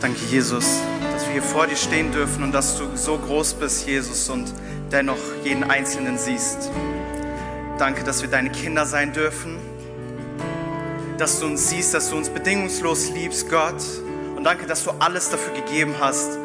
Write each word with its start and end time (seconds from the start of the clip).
Danke, 0.00 0.24
Jesus, 0.30 0.80
dass 1.12 1.26
wir 1.26 1.32
hier 1.34 1.42
vor 1.42 1.66
dir 1.66 1.76
stehen 1.76 2.10
dürfen 2.10 2.42
und 2.42 2.52
dass 2.52 2.78
du 2.78 2.96
so 2.96 3.18
groß 3.18 3.52
bist, 3.54 3.86
Jesus, 3.86 4.30
und 4.30 4.50
dennoch 4.90 5.18
jeden 5.44 5.62
Einzelnen 5.62 6.16
siehst. 6.16 6.70
Danke, 7.76 8.02
dass 8.02 8.22
wir 8.22 8.30
deine 8.30 8.48
Kinder 8.48 8.86
sein 8.86 9.12
dürfen, 9.12 9.58
dass 11.18 11.38
du 11.40 11.46
uns 11.46 11.68
siehst, 11.68 11.92
dass 11.92 12.08
du 12.08 12.16
uns 12.16 12.30
bedingungslos 12.30 13.10
liebst, 13.10 13.50
Gott. 13.50 13.82
Und 14.36 14.44
danke, 14.44 14.66
dass 14.66 14.84
du 14.84 14.92
alles 15.00 15.28
dafür 15.28 15.52
gegeben 15.52 15.94
hast, 16.00 16.38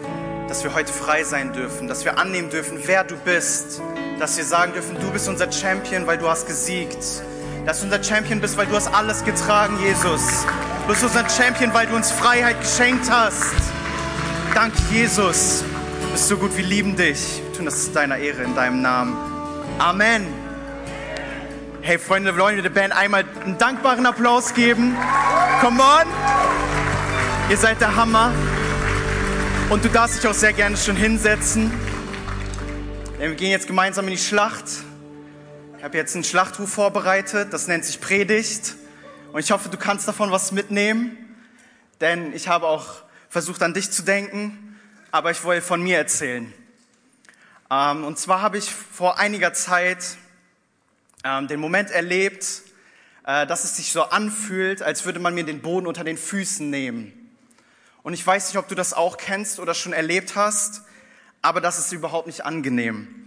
dass 0.49 0.65
wir 0.65 0.73
heute 0.73 0.91
frei 0.91 1.23
sein 1.23 1.53
dürfen, 1.53 1.87
dass 1.87 2.03
wir 2.03 2.19
annehmen 2.19 2.49
dürfen, 2.49 2.77
wer 2.83 3.05
du 3.05 3.15
bist, 3.15 3.81
dass 4.19 4.35
wir 4.35 4.43
sagen 4.43 4.73
dürfen, 4.73 4.97
du 4.99 5.09
bist 5.11 5.29
unser 5.29 5.49
Champion, 5.49 6.05
weil 6.07 6.17
du 6.17 6.27
hast 6.27 6.45
gesiegt, 6.45 7.23
dass 7.66 7.79
du 7.79 7.86
unser 7.86 8.04
Champion 8.04 8.39
bist, 8.39 8.57
weil 8.57 8.68
du 8.68 8.75
hast 8.75 8.93
alles 8.93 9.23
getragen, 9.23 9.77
Jesus. 9.81 10.45
Du 10.81 10.93
bist 10.93 11.04
unser 11.04 11.27
Champion, 11.27 11.73
weil 11.73 11.88
du 11.88 11.95
uns 11.95 12.11
Freiheit 12.11 12.61
geschenkt 12.61 13.09
hast. 13.09 13.55
Danke, 14.54 14.77
Jesus. 14.91 15.63
Du 16.02 16.08
bist 16.12 16.27
so 16.27 16.38
gut, 16.38 16.55
wir 16.55 16.63
lieben 16.63 16.95
dich. 16.95 17.41
Wir 17.44 17.53
tun 17.53 17.66
das 17.66 17.91
deiner 17.91 18.17
Ehre 18.17 18.44
in 18.44 18.55
deinem 18.55 18.81
Namen. 18.81 19.17
Amen. 19.80 20.27
Hey 21.81 21.99
Freunde, 21.99 22.36
wir 22.36 22.41
wollen 22.41 22.62
der 22.62 22.70
Band 22.70 22.95
einmal 22.95 23.25
einen 23.44 23.58
dankbaren 23.58 24.05
Applaus 24.05 24.53
geben. 24.53 24.95
Come 25.61 25.81
on. 25.81 26.08
Ihr 27.50 27.58
seid 27.58 27.81
der 27.81 27.95
Hammer. 27.95 28.31
Und 29.70 29.84
du 29.84 29.89
darfst 29.89 30.17
dich 30.17 30.30
auch 30.30 30.34
sehr 30.34 30.53
gerne 30.53 30.77
schon 30.77 30.95
hinsetzen. 30.95 31.72
Denn 33.20 33.31
wir 33.31 33.36
gehen 33.36 33.50
jetzt 33.50 33.67
gemeinsam 33.67 34.05
in 34.05 34.11
die 34.11 34.17
Schlacht. 34.17 34.84
Ich 35.85 35.88
habe 35.88 35.99
jetzt 35.99 36.16
einen 36.16 36.23
Schlachtruf 36.23 36.73
vorbereitet, 36.73 37.53
das 37.53 37.67
nennt 37.67 37.85
sich 37.85 38.02
Predigt. 38.02 38.73
Und 39.31 39.39
ich 39.39 39.52
hoffe, 39.52 39.70
du 39.70 39.77
kannst 39.77 40.08
davon 40.08 40.31
was 40.31 40.52
mitnehmen. 40.52 41.16
Denn 42.02 42.34
ich 42.34 42.48
habe 42.48 42.66
auch 42.66 43.03
versucht, 43.30 43.61
an 43.61 43.75
dich 43.75 43.91
zu 43.91 44.02
denken, 44.02 44.80
aber 45.11 45.30
ich 45.30 45.44
wollte 45.44 45.61
von 45.61 45.84
mir 45.84 45.99
erzählen. 45.99 46.52
Ähm, 47.69 48.03
und 48.03 48.17
zwar 48.17 48.41
habe 48.41 48.58
ich 48.58 48.72
vor 48.72 49.19
einiger 49.19 49.53
Zeit 49.53 50.17
ähm, 51.23 51.47
den 51.47 51.59
Moment 51.59 51.91
erlebt, 51.91 52.63
äh, 53.23 53.45
dass 53.45 53.63
es 53.63 53.78
sich 53.78 53.91
so 53.91 54.06
anfühlt, 54.06 54.81
als 54.81 55.06
würde 55.06 55.19
man 55.19 55.36
mir 55.36 55.44
den 55.44 55.61
Boden 55.61 55.86
unter 55.86 56.03
den 56.03 56.17
Füßen 56.17 56.67
nehmen. 56.67 57.13
Und 58.02 58.16
ich 58.16 58.25
weiß 58.25 58.47
nicht, 58.47 58.58
ob 58.58 58.67
du 58.67 58.73
das 58.73 58.94
auch 58.94 59.17
kennst 59.17 59.59
oder 59.59 59.75
schon 59.75 59.94
erlebt 59.94 60.36
hast, 60.36 60.81
aber 61.44 61.61
das 61.61 61.78
ist 61.78 61.91
überhaupt 61.91 62.25
nicht 62.25 62.44
angenehm. 62.44 63.25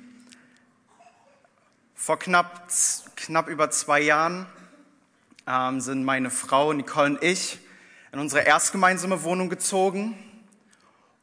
Vor 2.00 2.16
knapp, 2.16 2.68
knapp 3.16 3.48
über 3.48 3.72
zwei 3.72 4.00
Jahren 4.00 4.46
ähm, 5.48 5.80
sind 5.80 6.04
meine 6.04 6.30
Frau 6.30 6.72
Nicole 6.72 7.16
und 7.16 7.24
ich 7.24 7.58
in 8.12 8.20
unsere 8.20 8.42
erstgemeinsame 8.42 9.24
Wohnung 9.24 9.48
gezogen. 9.48 10.16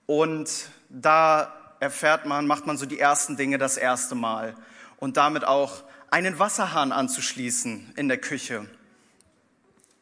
Und 0.06 0.70
da 0.90 1.78
erfährt 1.80 2.26
man, 2.26 2.46
macht 2.46 2.68
man 2.68 2.78
so 2.78 2.86
die 2.86 3.00
ersten 3.00 3.38
Dinge 3.38 3.58
das 3.58 3.78
erste 3.78 4.16
Mal. 4.16 4.54
Und 4.98 5.16
damit 5.16 5.46
auch 5.46 5.82
einen 6.12 6.40
Wasserhahn 6.40 6.92
anzuschließen 6.92 7.94
in 7.96 8.10
der 8.10 8.18
Küche. 8.18 8.68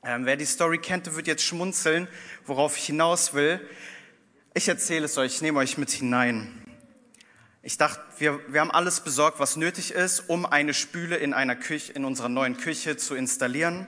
Ähm, 0.04 0.26
wer 0.26 0.38
die 0.38 0.46
Story 0.46 0.80
kennt, 0.80 1.16
wird 1.16 1.28
jetzt 1.28 1.44
schmunzeln, 1.44 2.08
worauf 2.48 2.78
ich 2.78 2.86
hinaus 2.88 3.36
will. 3.36 3.62
Ich 4.56 4.68
erzähle 4.68 5.06
es 5.06 5.20
euch, 5.20 5.36
ich 5.36 5.42
nehme 5.44 5.60
euch 5.60 5.78
mit 5.78 5.92
hinein. 5.92 6.62
Ich 7.66 7.78
dachte, 7.78 8.02
wir, 8.17 8.42
wir 8.52 8.59
haben 8.59 8.72
alles 8.72 9.00
besorgt, 9.00 9.39
was 9.39 9.56
nötig 9.56 9.92
ist, 9.92 10.28
um 10.28 10.45
eine 10.45 10.73
Spüle 10.73 11.16
in 11.16 11.33
einer 11.33 11.56
Küche, 11.56 11.94
in 11.94 12.03
unserer 12.03 12.28
neuen 12.28 12.58
Küche 12.58 12.97
zu 12.97 13.16
installieren. 13.16 13.88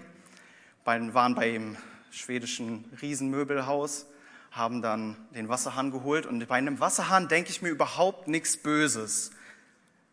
Wir 0.85 1.13
waren 1.13 1.35
bei 1.35 1.51
dem 1.51 1.75
schwedischen 2.09 2.85
Riesenmöbelhaus, 3.01 4.05
haben 4.49 4.81
dann 4.81 5.17
den 5.31 5.49
Wasserhahn 5.49 5.91
geholt 5.91 6.25
und 6.25 6.47
bei 6.47 6.55
einem 6.55 6.79
Wasserhahn 6.79 7.27
denke 7.27 7.49
ich 7.49 7.61
mir 7.61 7.67
überhaupt 7.67 8.29
nichts 8.29 8.55
Böses. 8.55 9.31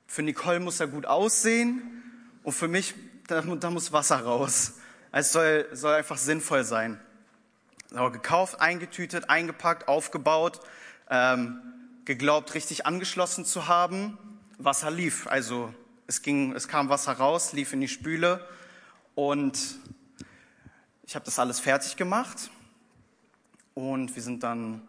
Für 0.09 0.23
Nicole 0.23 0.59
muss 0.59 0.81
er 0.81 0.89
gut 0.89 1.07
aussehen 1.07 2.03
und 2.43 2.55
für 2.55 2.67
mich, 2.67 2.95
da, 3.29 3.43
da 3.43 3.71
muss 3.71 3.93
Wasser 3.93 4.25
raus. 4.25 4.73
Es 5.13 5.31
soll, 5.31 5.69
soll 5.71 5.95
einfach 5.95 6.19
sinnvoll 6.19 6.65
sein. 6.65 7.01
Aber 7.95 8.11
gekauft, 8.11 8.61
eingetütet, 8.61 9.31
eingepackt, 9.31 9.87
aufgebaut, 9.87 10.59
ähm, 11.09 11.61
geglaubt, 12.05 12.55
richtig 12.55 12.87
angeschlossen 12.87 13.45
zu 13.45 13.69
haben. 13.69 14.19
Wasser 14.59 14.91
lief. 14.91 15.27
Also 15.27 15.73
es, 16.07 16.23
ging, 16.23 16.53
es 16.53 16.69
kam 16.69 16.89
Wasser 16.89 17.13
raus, 17.13 17.53
lief 17.53 17.73
in 17.73 17.81
die 17.81 17.89
Spüle 17.89 18.47
und 19.15 19.59
ich 21.05 21.15
habe 21.15 21.25
das 21.25 21.39
alles 21.39 21.61
fertig 21.61 21.97
gemacht. 21.97 22.51
Und 23.75 24.15
wir 24.15 24.23
sind 24.23 24.43
dann, 24.43 24.83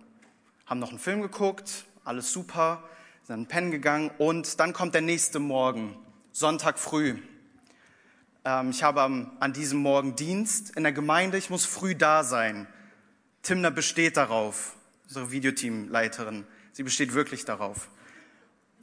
haben 0.66 0.80
noch 0.80 0.90
einen 0.90 1.00
Film 1.00 1.22
geguckt, 1.22 1.86
alles 2.04 2.32
super, 2.32 2.84
sind 3.24 3.48
pennen 3.48 3.72
gegangen 3.72 4.12
und 4.18 4.60
dann 4.60 4.74
kommt 4.74 4.94
der 4.94 5.02
nächste 5.02 5.40
Morgen, 5.40 5.96
Sonntag 6.32 6.78
früh. 6.78 7.18
Ähm, 8.44 8.72
ich 8.72 8.84
habe 8.84 9.02
an 9.02 9.54
diesem 9.54 9.80
Morgen 9.80 10.16
Dienst 10.16 10.76
in 10.76 10.84
der 10.84 10.92
Gemeinde. 10.92 11.38
Ich 11.38 11.50
muss 11.50 11.66
früh 11.66 11.96
da 11.96 12.24
sein. 12.24 12.68
Timna 13.42 13.70
besteht 13.70 14.18
darauf, 14.18 14.76
unsere 15.08 15.32
Videoteamleiterin. 15.32 16.46
Sie 16.74 16.84
besteht 16.84 17.14
wirklich 17.14 17.46
darauf, 17.46 17.88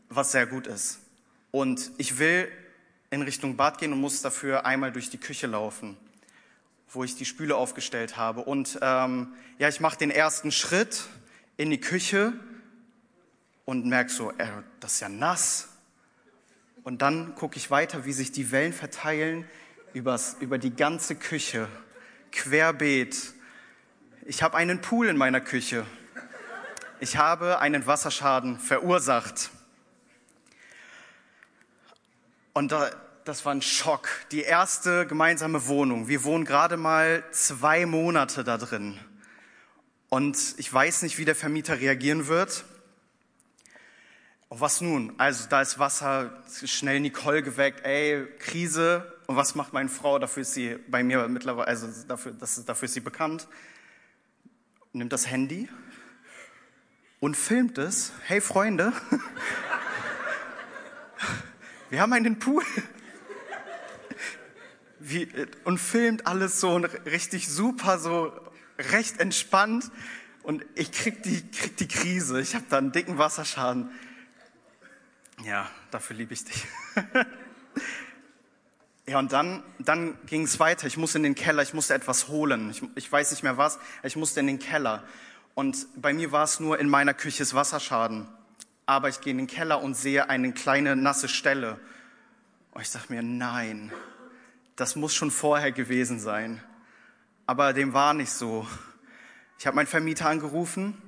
was 0.08 0.32
sehr 0.32 0.46
gut 0.46 0.66
ist. 0.66 1.00
Und 1.50 1.90
ich 1.98 2.18
will 2.18 2.50
in 3.10 3.22
Richtung 3.22 3.56
Bad 3.56 3.78
gehen 3.78 3.92
und 3.92 4.00
muss 4.00 4.22
dafür 4.22 4.64
einmal 4.64 4.92
durch 4.92 5.10
die 5.10 5.18
Küche 5.18 5.48
laufen, 5.48 5.96
wo 6.88 7.02
ich 7.02 7.16
die 7.16 7.24
Spüle 7.24 7.56
aufgestellt 7.56 8.16
habe. 8.16 8.42
Und 8.42 8.78
ähm, 8.80 9.34
ja, 9.58 9.68
ich 9.68 9.80
mache 9.80 9.98
den 9.98 10.12
ersten 10.12 10.52
Schritt 10.52 11.08
in 11.56 11.70
die 11.70 11.80
Küche 11.80 12.32
und 13.64 13.86
merke 13.86 14.10
so, 14.10 14.30
äh, 14.38 14.46
das 14.78 14.94
ist 14.94 15.00
ja 15.00 15.08
nass. 15.08 15.68
Und 16.84 17.02
dann 17.02 17.34
gucke 17.34 17.56
ich 17.56 17.72
weiter, 17.72 18.04
wie 18.04 18.12
sich 18.12 18.30
die 18.30 18.52
Wellen 18.52 18.72
verteilen 18.72 19.44
übers, 19.92 20.36
über 20.38 20.58
die 20.58 20.74
ganze 20.74 21.16
Küche, 21.16 21.68
querbeet. 22.30 23.34
Ich 24.26 24.44
habe 24.44 24.56
einen 24.56 24.80
Pool 24.80 25.08
in 25.08 25.16
meiner 25.16 25.40
Küche. 25.40 25.84
Ich 27.02 27.16
habe 27.16 27.60
einen 27.60 27.86
Wasserschaden 27.86 28.58
verursacht. 28.58 29.48
Und 32.52 32.72
da, 32.72 32.90
das 33.24 33.46
war 33.46 33.54
ein 33.54 33.62
Schock. 33.62 34.06
Die 34.32 34.42
erste 34.42 35.06
gemeinsame 35.06 35.66
Wohnung. 35.66 36.08
Wir 36.08 36.24
wohnen 36.24 36.44
gerade 36.44 36.76
mal 36.76 37.24
zwei 37.30 37.86
Monate 37.86 38.44
da 38.44 38.58
drin. 38.58 39.00
Und 40.10 40.36
ich 40.58 40.70
weiß 40.70 41.00
nicht, 41.00 41.16
wie 41.16 41.24
der 41.24 41.34
Vermieter 41.34 41.80
reagieren 41.80 42.26
wird. 42.26 42.66
Und 44.50 44.60
was 44.60 44.82
nun? 44.82 45.14
Also 45.16 45.48
da 45.48 45.62
ist 45.62 45.78
Wasser, 45.78 46.42
schnell 46.66 47.00
Nicole 47.00 47.42
geweckt, 47.42 47.82
ey, 47.82 48.26
Krise. 48.40 49.10
Und 49.26 49.36
was 49.36 49.54
macht 49.54 49.72
meine 49.72 49.88
Frau? 49.88 50.18
Dafür 50.18 50.42
ist 50.42 50.52
sie 50.52 50.76
bei 50.88 51.02
mir 51.02 51.26
mittlerweile, 51.28 51.66
also 51.66 51.86
dafür, 52.06 52.32
das, 52.32 52.62
dafür 52.62 52.84
ist 52.84 52.92
sie 52.92 53.00
bekannt. 53.00 53.48
Nimmt 54.92 55.14
das 55.14 55.26
Handy 55.30 55.66
und 57.20 57.36
filmt 57.36 57.78
es. 57.78 58.12
Hey 58.24 58.40
Freunde, 58.40 58.92
wir 61.90 62.00
haben 62.00 62.12
einen 62.14 62.38
Pool. 62.38 62.64
Wie, 64.98 65.28
und 65.64 65.78
filmt 65.78 66.26
alles 66.26 66.60
so 66.60 66.76
richtig 66.76 67.48
super, 67.48 67.98
so 67.98 68.32
recht 68.78 69.20
entspannt. 69.20 69.90
Und 70.42 70.64
ich 70.74 70.92
krieg 70.92 71.22
die, 71.22 71.48
krieg 71.50 71.76
die 71.76 71.88
Krise. 71.88 72.40
Ich 72.40 72.54
habe 72.54 72.64
da 72.68 72.78
einen 72.78 72.92
dicken 72.92 73.18
Wasserschaden. 73.18 73.90
Ja, 75.44 75.70
dafür 75.90 76.16
liebe 76.16 76.34
ich 76.34 76.44
dich. 76.44 76.66
ja, 79.06 79.18
und 79.18 79.32
dann, 79.32 79.62
dann 79.78 80.18
ging 80.26 80.42
es 80.42 80.58
weiter. 80.58 80.86
Ich 80.86 80.96
musste 80.96 81.18
in 81.18 81.24
den 81.24 81.34
Keller, 81.34 81.62
ich 81.62 81.74
musste 81.74 81.94
etwas 81.94 82.28
holen. 82.28 82.70
Ich, 82.70 82.82
ich 82.94 83.10
weiß 83.10 83.30
nicht 83.30 83.42
mehr 83.42 83.56
was, 83.58 83.78
ich 84.02 84.16
musste 84.16 84.40
in 84.40 84.46
den 84.46 84.58
Keller. 84.58 85.02
Und 85.54 85.86
bei 85.96 86.12
mir 86.12 86.32
war 86.32 86.44
es 86.44 86.60
nur 86.60 86.78
in 86.78 86.88
meiner 86.88 87.14
Küche 87.14 87.42
ist 87.42 87.54
Wasserschaden. 87.54 88.28
Aber 88.86 89.08
ich 89.08 89.20
gehe 89.20 89.32
in 89.32 89.38
den 89.38 89.46
Keller 89.46 89.82
und 89.82 89.94
sehe 89.94 90.28
eine 90.28 90.52
kleine 90.52 90.96
nasse 90.96 91.28
Stelle. 91.28 91.78
Und 92.72 92.82
ich 92.82 92.90
dachte 92.90 93.12
mir, 93.12 93.22
nein, 93.22 93.92
das 94.76 94.96
muss 94.96 95.14
schon 95.14 95.30
vorher 95.30 95.72
gewesen 95.72 96.18
sein. 96.18 96.62
Aber 97.46 97.72
dem 97.72 97.92
war 97.92 98.14
nicht 98.14 98.32
so. 98.32 98.66
Ich 99.58 99.66
habe 99.66 99.76
meinen 99.76 99.86
Vermieter 99.86 100.26
angerufen 100.26 101.00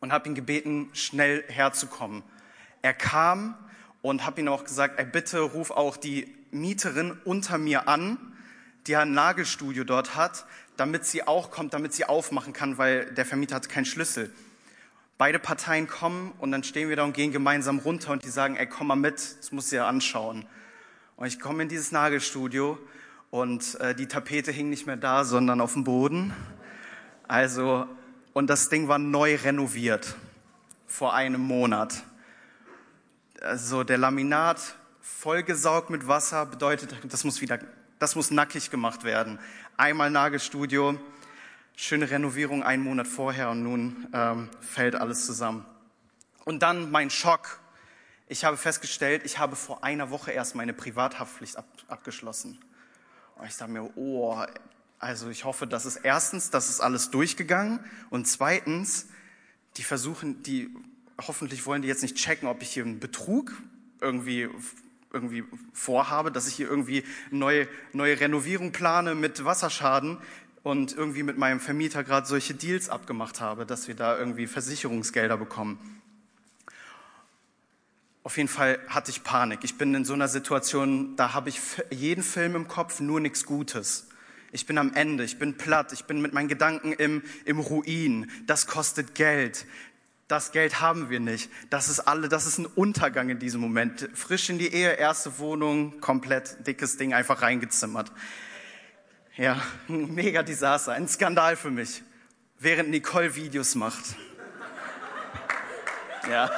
und 0.00 0.12
habe 0.12 0.28
ihn 0.28 0.34
gebeten, 0.34 0.90
schnell 0.92 1.44
herzukommen. 1.48 2.22
Er 2.82 2.94
kam 2.94 3.56
und 4.02 4.24
habe 4.24 4.40
ihm 4.40 4.48
auch 4.48 4.64
gesagt, 4.64 4.98
ey, 4.98 5.04
bitte 5.04 5.40
ruf 5.40 5.70
auch 5.70 5.96
die 5.96 6.34
Mieterin 6.50 7.18
unter 7.24 7.58
mir 7.58 7.88
an, 7.88 8.18
die 8.86 8.96
ein 8.96 9.12
Nagelstudio 9.12 9.84
dort 9.84 10.14
hat, 10.14 10.46
damit 10.78 11.04
sie 11.04 11.26
auch 11.26 11.50
kommt, 11.50 11.74
damit 11.74 11.92
sie 11.92 12.06
aufmachen 12.06 12.54
kann, 12.54 12.78
weil 12.78 13.12
der 13.12 13.26
Vermieter 13.26 13.56
hat 13.56 13.68
keinen 13.68 13.84
Schlüssel. 13.84 14.32
Beide 15.18 15.38
Parteien 15.38 15.86
kommen 15.86 16.32
und 16.38 16.52
dann 16.52 16.64
stehen 16.64 16.88
wir 16.88 16.96
da 16.96 17.04
und 17.04 17.12
gehen 17.12 17.32
gemeinsam 17.32 17.80
runter 17.80 18.12
und 18.12 18.24
die 18.24 18.30
sagen, 18.30 18.56
ey, 18.56 18.66
komm 18.66 18.86
mal 18.86 18.96
mit, 18.96 19.14
das 19.14 19.52
musst 19.52 19.70
du 19.70 19.76
dir 19.76 19.84
anschauen. 19.84 20.46
Und 21.16 21.26
ich 21.26 21.38
komme 21.40 21.64
in 21.64 21.68
dieses 21.68 21.92
Nagelstudio 21.92 22.78
und 23.30 23.78
äh, 23.80 23.94
die 23.94 24.06
Tapete 24.06 24.52
hing 24.52 24.70
nicht 24.70 24.86
mehr 24.86 24.96
da, 24.96 25.24
sondern 25.24 25.60
auf 25.60 25.74
dem 25.74 25.84
Boden. 25.84 26.32
Also 27.26 27.86
und 28.38 28.48
das 28.48 28.68
Ding 28.68 28.86
war 28.86 29.00
neu 29.00 29.34
renoviert 29.34 30.14
vor 30.86 31.12
einem 31.12 31.40
Monat. 31.40 32.04
Also 33.40 33.82
der 33.82 33.98
Laminat 33.98 34.60
vollgesaugt 35.00 35.90
mit 35.90 36.06
Wasser 36.06 36.46
bedeutet, 36.46 36.96
das 37.10 37.24
muss 37.24 37.40
wieder, 37.40 37.58
das 37.98 38.14
muss 38.14 38.30
nackig 38.30 38.70
gemacht 38.70 39.04
werden. 39.04 39.38
Einmal 39.76 40.10
Nagelstudio, 40.10 40.98
schöne 41.76 42.10
Renovierung 42.10 42.62
einen 42.62 42.82
Monat 42.82 43.06
vorher 43.06 43.50
und 43.50 43.62
nun 43.62 44.08
ähm, 44.12 44.48
fällt 44.60 44.94
alles 44.94 45.26
zusammen. 45.26 45.64
Und 46.44 46.62
dann 46.62 46.90
mein 46.90 47.10
Schock. 47.10 47.60
Ich 48.26 48.44
habe 48.44 48.56
festgestellt, 48.56 49.22
ich 49.24 49.38
habe 49.38 49.56
vor 49.56 49.84
einer 49.84 50.10
Woche 50.10 50.32
erst 50.32 50.54
meine 50.54 50.72
Privathaftpflicht 50.72 51.56
ab, 51.56 51.66
abgeschlossen. 51.88 52.58
Und 53.36 53.46
ich 53.46 53.56
dachte 53.56 53.72
mir, 53.72 53.90
oh, 53.96 54.44
also 54.98 55.30
ich 55.30 55.44
hoffe, 55.44 55.66
dass 55.66 55.84
es 55.84 55.96
erstens, 55.96 56.50
das 56.50 56.68
ist 56.68 56.80
alles 56.80 57.10
durchgegangen 57.10 57.80
und 58.10 58.26
zweitens, 58.26 59.06
die 59.76 59.82
versuchen, 59.84 60.42
die 60.42 60.74
hoffentlich 61.26 61.64
wollen 61.66 61.82
die 61.82 61.88
jetzt 61.88 62.02
nicht 62.02 62.16
checken, 62.16 62.48
ob 62.48 62.62
ich 62.62 62.70
hier 62.70 62.84
einen 62.84 63.00
Betrug 63.00 63.52
irgendwie 64.00 64.48
irgendwie 65.12 65.44
vorhabe, 65.72 66.30
dass 66.30 66.48
ich 66.48 66.54
hier 66.54 66.68
irgendwie 66.68 67.04
neue 67.30 67.68
neue 67.92 68.20
Renovierung 68.20 68.72
plane 68.72 69.14
mit 69.14 69.44
Wasserschaden 69.44 70.18
und 70.62 70.96
irgendwie 70.96 71.22
mit 71.22 71.38
meinem 71.38 71.60
Vermieter 71.60 72.04
gerade 72.04 72.26
solche 72.26 72.54
Deals 72.54 72.88
abgemacht 72.88 73.40
habe, 73.40 73.64
dass 73.64 73.88
wir 73.88 73.94
da 73.94 74.18
irgendwie 74.18 74.46
Versicherungsgelder 74.46 75.36
bekommen. 75.36 75.78
Auf 78.22 78.36
jeden 78.36 78.48
Fall 78.50 78.78
hatte 78.88 79.10
ich 79.10 79.24
Panik. 79.24 79.60
Ich 79.62 79.78
bin 79.78 79.94
in 79.94 80.04
so 80.04 80.12
einer 80.12 80.28
Situation, 80.28 81.16
da 81.16 81.32
habe 81.32 81.48
ich 81.48 81.60
jeden 81.90 82.22
Film 82.22 82.56
im 82.56 82.68
Kopf, 82.68 83.00
nur 83.00 83.20
nichts 83.20 83.46
Gutes. 83.46 84.08
Ich 84.52 84.66
bin 84.66 84.76
am 84.78 84.92
Ende, 84.94 85.24
ich 85.24 85.38
bin 85.38 85.56
platt, 85.56 85.92
ich 85.92 86.04
bin 86.04 86.20
mit 86.20 86.32
meinen 86.32 86.48
Gedanken 86.48 86.92
im, 86.92 87.22
im 87.44 87.58
Ruin. 87.58 88.30
Das 88.46 88.66
kostet 88.66 89.14
Geld. 89.14 89.66
Das 90.28 90.52
Geld 90.52 90.82
haben 90.82 91.08
wir 91.08 91.20
nicht. 91.20 91.50
Das 91.70 91.88
ist 91.88 92.00
alle, 92.00 92.28
das 92.28 92.44
ist 92.44 92.58
ein 92.58 92.66
Untergang 92.66 93.30
in 93.30 93.38
diesem 93.38 93.62
Moment. 93.62 94.10
Frisch 94.12 94.50
in 94.50 94.58
die 94.58 94.68
Ehe, 94.68 94.92
erste 94.92 95.38
Wohnung, 95.38 96.00
komplett 96.00 96.66
dickes 96.66 96.98
Ding 96.98 97.14
einfach 97.14 97.40
reingezimmert. 97.40 98.12
Ja, 99.36 99.62
ein 99.88 100.14
mega 100.14 100.42
Desaster, 100.42 100.92
ein 100.92 101.08
Skandal 101.08 101.56
für 101.56 101.70
mich. 101.70 102.02
Während 102.58 102.90
Nicole 102.90 103.34
Videos 103.34 103.74
macht. 103.74 104.04
Ja. 106.28 106.50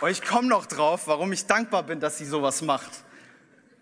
Und 0.00 0.08
ich 0.08 0.22
komme 0.22 0.48
noch 0.48 0.64
drauf, 0.64 1.08
warum 1.08 1.30
ich 1.32 1.44
dankbar 1.44 1.82
bin, 1.82 2.00
dass 2.00 2.16
sie 2.16 2.24
sowas 2.24 2.62
macht. 2.62 2.90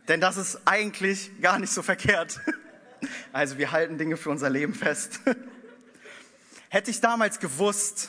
Denn 0.08 0.20
das 0.20 0.36
ist 0.36 0.62
eigentlich 0.64 1.40
gar 1.40 1.60
nicht 1.60 1.72
so 1.72 1.82
verkehrt. 1.82 2.40
Also 3.32 3.58
wir 3.58 3.72
halten 3.72 3.98
Dinge 3.98 4.16
für 4.16 4.30
unser 4.30 4.48
Leben 4.48 4.74
fest. 4.74 5.20
Hätte 6.72 6.90
ich 6.90 7.02
damals 7.02 7.38
gewusst, 7.38 8.08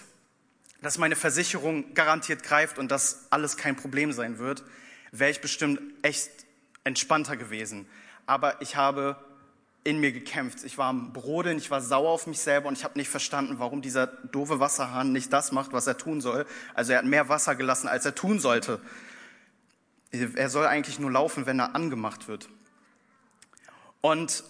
dass 0.81 0.97
meine 0.97 1.17
Versicherung 1.17 1.93
garantiert 1.95 2.43
greift 2.43 2.77
und 2.77 2.91
dass 2.91 3.27
alles 3.29 3.57
kein 3.57 3.75
Problem 3.75 4.13
sein 4.13 4.37
wird, 4.37 4.63
wäre 5.11 5.29
ich 5.29 5.41
bestimmt 5.41 5.81
echt 6.01 6.29
entspannter 6.85 7.35
gewesen. 7.35 7.85
Aber 8.25 8.61
ich 8.61 8.77
habe 8.77 9.17
in 9.83 9.99
mir 9.99 10.13
gekämpft. 10.13 10.63
Ich 10.63 10.77
war 10.77 10.87
am 10.87 11.11
Brodeln, 11.11 11.57
ich 11.57 11.71
war 11.71 11.81
sauer 11.81 12.09
auf 12.09 12.25
mich 12.25 12.39
selber 12.39 12.69
und 12.69 12.77
ich 12.77 12.85
habe 12.85 12.97
nicht 12.97 13.09
verstanden, 13.09 13.59
warum 13.59 13.81
dieser 13.81 14.07
doofe 14.07 14.61
Wasserhahn 14.61 15.11
nicht 15.11 15.33
das 15.33 15.51
macht, 15.51 15.73
was 15.73 15.85
er 15.85 15.97
tun 15.97 16.21
soll. 16.21 16.45
Also 16.73 16.93
er 16.93 16.99
hat 16.99 17.05
mehr 17.05 17.27
Wasser 17.27 17.55
gelassen, 17.55 17.89
als 17.89 18.05
er 18.05 18.15
tun 18.15 18.39
sollte. 18.39 18.79
Er 20.11 20.49
soll 20.49 20.67
eigentlich 20.67 20.99
nur 20.99 21.11
laufen, 21.11 21.45
wenn 21.45 21.59
er 21.59 21.75
angemacht 21.75 22.29
wird. 22.29 22.47
Und 23.99 24.45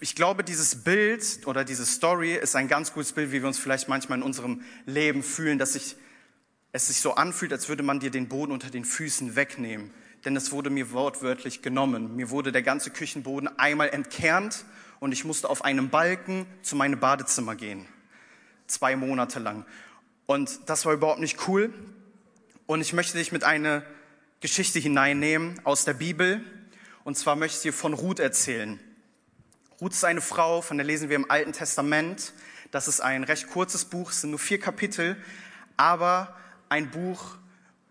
ich 0.00 0.14
glaube, 0.14 0.44
dieses 0.44 0.84
Bild 0.84 1.46
oder 1.46 1.64
diese 1.64 1.84
Story 1.84 2.34
ist 2.34 2.54
ein 2.54 2.68
ganz 2.68 2.92
gutes 2.92 3.12
Bild, 3.12 3.32
wie 3.32 3.40
wir 3.40 3.48
uns 3.48 3.58
vielleicht 3.58 3.88
manchmal 3.88 4.18
in 4.18 4.24
unserem 4.24 4.62
Leben 4.86 5.22
fühlen, 5.22 5.58
dass 5.58 5.72
sich, 5.72 5.96
es 6.70 6.86
sich 6.86 7.00
so 7.00 7.14
anfühlt, 7.14 7.52
als 7.52 7.68
würde 7.68 7.82
man 7.82 7.98
dir 7.98 8.10
den 8.10 8.28
Boden 8.28 8.52
unter 8.52 8.70
den 8.70 8.84
Füßen 8.84 9.34
wegnehmen. 9.34 9.90
Denn 10.24 10.36
es 10.36 10.52
wurde 10.52 10.70
mir 10.70 10.92
wortwörtlich 10.92 11.62
genommen. 11.62 12.14
Mir 12.14 12.30
wurde 12.30 12.52
der 12.52 12.62
ganze 12.62 12.90
Küchenboden 12.90 13.48
einmal 13.58 13.88
entkernt 13.88 14.64
und 15.00 15.10
ich 15.10 15.24
musste 15.24 15.50
auf 15.50 15.64
einem 15.64 15.90
Balken 15.90 16.46
zu 16.62 16.76
meinem 16.76 17.00
Badezimmer 17.00 17.56
gehen. 17.56 17.88
Zwei 18.68 18.94
Monate 18.94 19.40
lang. 19.40 19.66
Und 20.26 20.60
das 20.66 20.86
war 20.86 20.92
überhaupt 20.92 21.18
nicht 21.18 21.48
cool. 21.48 21.74
Und 22.66 22.80
ich 22.80 22.92
möchte 22.92 23.18
dich 23.18 23.32
mit 23.32 23.42
einer 23.42 23.82
Geschichte 24.38 24.78
hineinnehmen 24.78 25.60
aus 25.64 25.84
der 25.84 25.94
Bibel. 25.94 26.44
Und 27.02 27.18
zwar 27.18 27.34
möchte 27.34 27.56
ich 27.56 27.62
dir 27.62 27.72
von 27.72 27.94
Ruth 27.94 28.20
erzählen. 28.20 28.78
Ruth 29.82 29.94
ist 29.94 30.04
eine 30.04 30.20
Frau, 30.20 30.62
von 30.62 30.78
der 30.78 30.86
lesen 30.86 31.08
wir 31.08 31.16
im 31.16 31.28
Alten 31.28 31.52
Testament. 31.52 32.34
Das 32.70 32.86
ist 32.86 33.00
ein 33.00 33.24
recht 33.24 33.48
kurzes 33.48 33.84
Buch, 33.84 34.12
es 34.12 34.20
sind 34.20 34.30
nur 34.30 34.38
vier 34.38 34.60
Kapitel, 34.60 35.16
aber 35.76 36.36
ein 36.68 36.92
Buch, 36.92 37.36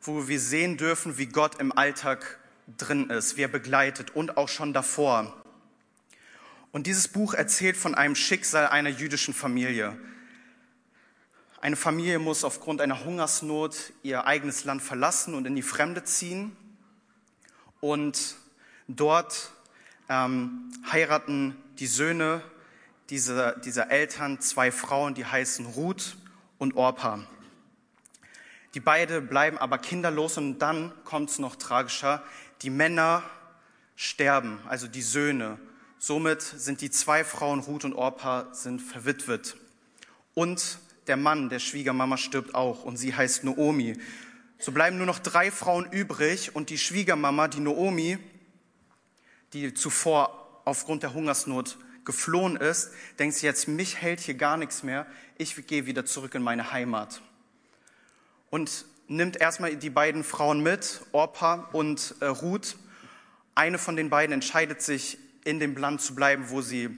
wo 0.01 0.29
wir 0.29 0.39
sehen 0.39 0.77
dürfen, 0.77 1.17
wie 1.17 1.25
Gott 1.25 1.59
im 1.59 1.77
Alltag 1.77 2.39
drin 2.77 3.09
ist, 3.09 3.35
wie 3.35 3.41
er 3.41 3.49
begleitet 3.49 4.15
und 4.15 4.37
auch 4.37 4.47
schon 4.47 4.71
davor. 4.71 5.43
Und 6.71 6.87
dieses 6.87 7.09
Buch 7.09 7.33
erzählt 7.33 7.75
von 7.75 7.93
einem 7.93 8.15
Schicksal 8.15 8.67
einer 8.67 8.89
jüdischen 8.89 9.33
Familie. 9.33 9.97
Eine 11.59 11.75
Familie 11.75 12.19
muss 12.19 12.45
aufgrund 12.45 12.79
einer 12.79 13.03
Hungersnot 13.03 13.91
ihr 14.01 14.25
eigenes 14.25 14.63
Land 14.63 14.81
verlassen 14.81 15.33
und 15.33 15.45
in 15.45 15.57
die 15.57 15.61
Fremde 15.61 16.05
ziehen. 16.05 16.55
Und 17.81 18.37
dort 18.87 19.51
ähm, 20.11 20.69
heiraten 20.91 21.55
die 21.79 21.87
Söhne 21.87 22.43
dieser, 23.09 23.53
dieser 23.53 23.89
Eltern 23.89 24.41
zwei 24.41 24.71
Frauen, 24.71 25.13
die 25.13 25.25
heißen 25.25 25.65
Ruth 25.65 26.17
und 26.57 26.75
Orpa. 26.75 27.25
Die 28.73 28.81
beide 28.81 29.21
bleiben 29.21 29.57
aber 29.57 29.77
kinderlos 29.77 30.37
und 30.37 30.59
dann 30.59 30.91
kommt 31.05 31.29
es 31.29 31.39
noch 31.39 31.55
tragischer. 31.55 32.23
Die 32.61 32.69
Männer 32.69 33.23
sterben, 33.95 34.59
also 34.67 34.87
die 34.87 35.01
Söhne. 35.01 35.57
Somit 35.97 36.41
sind 36.41 36.81
die 36.81 36.91
zwei 36.91 37.23
Frauen, 37.23 37.61
Ruth 37.61 37.85
und 37.85 37.93
Orpa, 37.93 38.53
sind 38.53 38.81
verwitwet. 38.81 39.55
Und 40.33 40.79
der 41.07 41.17
Mann 41.17 41.49
der 41.49 41.59
Schwiegermama 41.59 42.17
stirbt 42.17 42.53
auch 42.53 42.83
und 42.83 42.97
sie 42.97 43.15
heißt 43.15 43.45
Noomi. 43.45 43.97
So 44.59 44.71
bleiben 44.73 44.97
nur 44.97 45.05
noch 45.05 45.19
drei 45.19 45.51
Frauen 45.51 45.89
übrig 45.91 46.55
und 46.55 46.69
die 46.69 46.77
Schwiegermama, 46.77 47.47
die 47.47 47.61
Noomi, 47.61 48.17
die 49.53 49.73
zuvor 49.73 50.61
aufgrund 50.65 51.03
der 51.03 51.13
Hungersnot 51.13 51.77
geflohen 52.05 52.55
ist, 52.55 52.91
denkt 53.19 53.35
sie 53.35 53.45
jetzt, 53.45 53.67
mich 53.67 53.97
hält 53.97 54.19
hier 54.19 54.33
gar 54.33 54.57
nichts 54.57 54.83
mehr, 54.83 55.05
ich 55.37 55.67
gehe 55.67 55.85
wieder 55.85 56.05
zurück 56.05 56.35
in 56.35 56.41
meine 56.41 56.71
Heimat. 56.71 57.21
Und 58.49 58.85
nimmt 59.07 59.39
erstmal 59.39 59.75
die 59.75 59.89
beiden 59.89 60.23
Frauen 60.23 60.63
mit, 60.63 61.01
Orpa 61.11 61.69
und 61.73 62.15
äh, 62.21 62.25
Ruth. 62.25 62.77
Eine 63.55 63.77
von 63.77 63.95
den 63.95 64.09
beiden 64.09 64.33
entscheidet 64.33 64.81
sich, 64.81 65.17
in 65.43 65.59
dem 65.59 65.75
Land 65.75 66.01
zu 66.01 66.15
bleiben, 66.15 66.49
wo 66.49 66.61
sie 66.61 66.97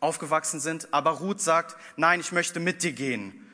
aufgewachsen 0.00 0.60
sind. 0.60 0.92
Aber 0.92 1.12
Ruth 1.12 1.40
sagt, 1.40 1.76
nein, 1.96 2.20
ich 2.20 2.32
möchte 2.32 2.60
mit 2.60 2.82
dir 2.82 2.92
gehen. 2.92 3.46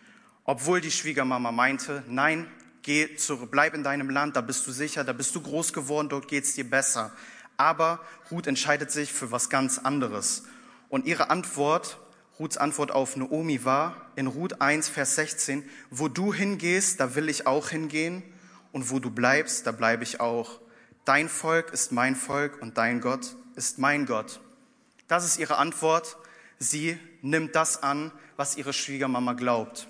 Obwohl 0.45 0.81
die 0.81 0.91
Schwiegermama 0.91 1.53
meinte, 1.53 2.03
nein, 2.09 2.47
geh 2.83 3.17
zurück, 3.17 3.51
bleib 3.51 3.75
in 3.75 3.85
deinem 3.85 4.11
Land, 4.11 4.37
da 4.37 4.41
bist 4.41 4.67
du 4.67 4.73
sicher, 4.73 5.05
da 5.05 5.13
bist 5.13 5.35
du 5.35 5.41
groß 5.41 5.73
geworden, 5.73 6.09
dort 6.09 6.29
geht's 6.29 6.55
dir 6.55 6.69
besser. 6.69 7.13
Aber 7.57 8.01
Ruth 8.31 8.47
entscheidet 8.47 8.91
sich 8.91 9.13
für 9.13 9.31
was 9.31 9.51
ganz 9.51 9.79
anderes. 9.79 10.45
Und 10.89 11.07
ihre 11.07 11.31
Antwort, 11.31 11.99
Ruths 12.39 12.57
Antwort 12.57 12.91
auf 12.91 13.17
Naomi 13.17 13.65
war 13.65 13.97
in 14.17 14.27
Ruth 14.27 14.61
1, 14.61 14.89
Vers 14.89 15.17
16, 15.17 15.69
wo 15.91 16.09
du 16.09 16.33
hingehst, 16.35 17.01
da 17.01 17.15
will 17.15 17.29
ich 17.29 17.47
auch 17.47 17.69
hingehen, 17.69 18.23
und 18.73 18.91
wo 18.91 18.99
du 18.99 19.11
bleibst, 19.11 19.67
da 19.67 19.73
bleibe 19.73 20.03
ich 20.03 20.19
auch. 20.19 20.59
Dein 21.05 21.29
Volk 21.29 21.73
ist 21.73 21.93
mein 21.93 22.17
Volk 22.17 22.63
und 22.63 22.79
dein 22.79 23.01
Gott 23.03 23.37
ist 23.55 23.79
mein 23.79 24.07
Gott. 24.07 24.41
Das 25.09 25.27
ist 25.27 25.39
ihre 25.39 25.59
Antwort 25.59 26.17
Sie 26.63 26.97
nimmt 27.23 27.57
das 27.57 27.83
an, 27.83 28.13
was 28.37 28.57
ihre 28.57 28.73
Schwiegermama 28.73 29.33
glaubt. 29.33 29.89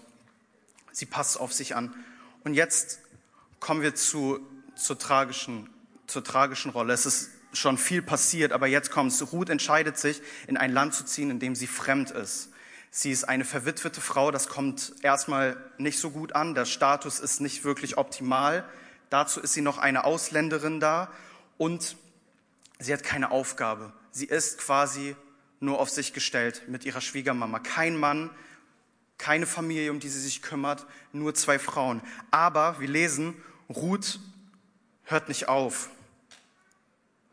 Sie 0.90 1.04
passt 1.04 1.38
auf 1.38 1.52
sich 1.52 1.76
an. 1.76 1.94
Und 2.44 2.54
jetzt 2.54 3.00
kommen 3.60 3.82
wir 3.82 3.94
zu, 3.94 4.40
zur, 4.74 4.98
tragischen, 4.98 5.68
zur 6.06 6.24
tragischen 6.24 6.70
Rolle. 6.70 6.94
Es 6.94 7.04
ist 7.04 7.30
schon 7.52 7.78
viel 7.78 8.02
passiert, 8.02 8.52
aber 8.52 8.66
jetzt 8.66 8.90
kommt 8.90 9.12
es. 9.12 9.32
Ruth 9.32 9.50
entscheidet 9.50 9.98
sich, 9.98 10.22
in 10.46 10.56
ein 10.56 10.72
Land 10.72 10.94
zu 10.94 11.04
ziehen, 11.04 11.30
in 11.30 11.38
dem 11.38 11.54
sie 11.54 11.66
fremd 11.66 12.10
ist. 12.10 12.50
Sie 12.90 13.10
ist 13.10 13.24
eine 13.24 13.44
verwitwete 13.44 14.00
Frau, 14.00 14.30
das 14.30 14.48
kommt 14.48 14.92
erstmal 15.02 15.56
nicht 15.78 15.98
so 15.98 16.10
gut 16.10 16.34
an. 16.34 16.54
Der 16.54 16.66
Status 16.66 17.20
ist 17.20 17.40
nicht 17.40 17.64
wirklich 17.64 17.96
optimal. 17.96 18.64
Dazu 19.08 19.40
ist 19.40 19.54
sie 19.54 19.62
noch 19.62 19.78
eine 19.78 20.04
Ausländerin 20.04 20.78
da 20.78 21.10
und 21.56 21.96
sie 22.78 22.92
hat 22.92 23.02
keine 23.02 23.30
Aufgabe. 23.30 23.92
Sie 24.10 24.26
ist 24.26 24.58
quasi 24.58 25.16
nur 25.60 25.80
auf 25.80 25.88
sich 25.88 26.12
gestellt 26.12 26.64
mit 26.68 26.84
ihrer 26.84 27.00
Schwiegermama. 27.00 27.60
Kein 27.60 27.96
Mann, 27.96 28.30
keine 29.16 29.46
Familie, 29.46 29.90
um 29.90 30.00
die 30.00 30.08
sie 30.08 30.20
sich 30.20 30.42
kümmert, 30.42 30.84
nur 31.12 31.34
zwei 31.34 31.58
Frauen. 31.58 32.02
Aber 32.30 32.80
wir 32.80 32.88
lesen, 32.88 33.34
Ruth 33.70 34.18
hört 35.04 35.28
nicht 35.28 35.48
auf. 35.48 35.88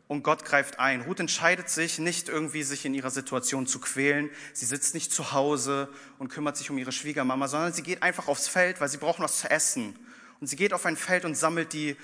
Und 0.09 0.23
Gott 0.23 0.43
greift 0.43 0.79
ein. 0.79 1.01
Ruth 1.01 1.19
entscheidet 1.19 1.69
sich, 1.69 1.99
nicht 1.99 2.29
irgendwie 2.29 2.63
sich 2.63 2.83
in 2.83 2.95
ihrer 2.95 3.11
Situation 3.11 3.67
zu 3.67 3.79
quälen. 3.79 4.31
Sie 4.53 4.65
sitzt 4.65 4.95
nicht 4.95 5.13
zu 5.13 5.33
Hause 5.33 5.87
und 6.17 6.29
kümmert 6.29 6.57
sich 6.57 6.71
um 6.71 6.79
ihre 6.79 6.91
Schwiegermama, 6.91 7.47
sondern 7.47 7.73
sie 7.73 7.83
geht 7.83 8.01
einfach 8.01 8.27
aufs 8.27 8.47
Feld, 8.47 8.81
weil 8.81 8.89
sie 8.89 8.97
brauchen 8.97 9.23
was 9.23 9.37
zu 9.37 9.51
essen. 9.51 9.95
Und 10.41 10.47
sie 10.47 10.55
geht 10.55 10.73
auf 10.73 10.87
ein 10.87 10.97
Feld 10.97 11.25
und 11.25 11.35
sammelt 11.35 11.73
die, 11.73 11.95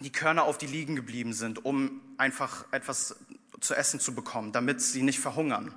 die 0.00 0.12
Körner 0.12 0.42
auf, 0.42 0.58
die 0.58 0.66
liegen 0.66 0.96
geblieben 0.96 1.32
sind, 1.32 1.64
um 1.64 1.98
einfach 2.18 2.66
etwas 2.72 3.16
zu 3.58 3.74
essen 3.74 4.00
zu 4.00 4.14
bekommen, 4.14 4.52
damit 4.52 4.82
sie 4.82 5.02
nicht 5.02 5.18
verhungern. 5.18 5.74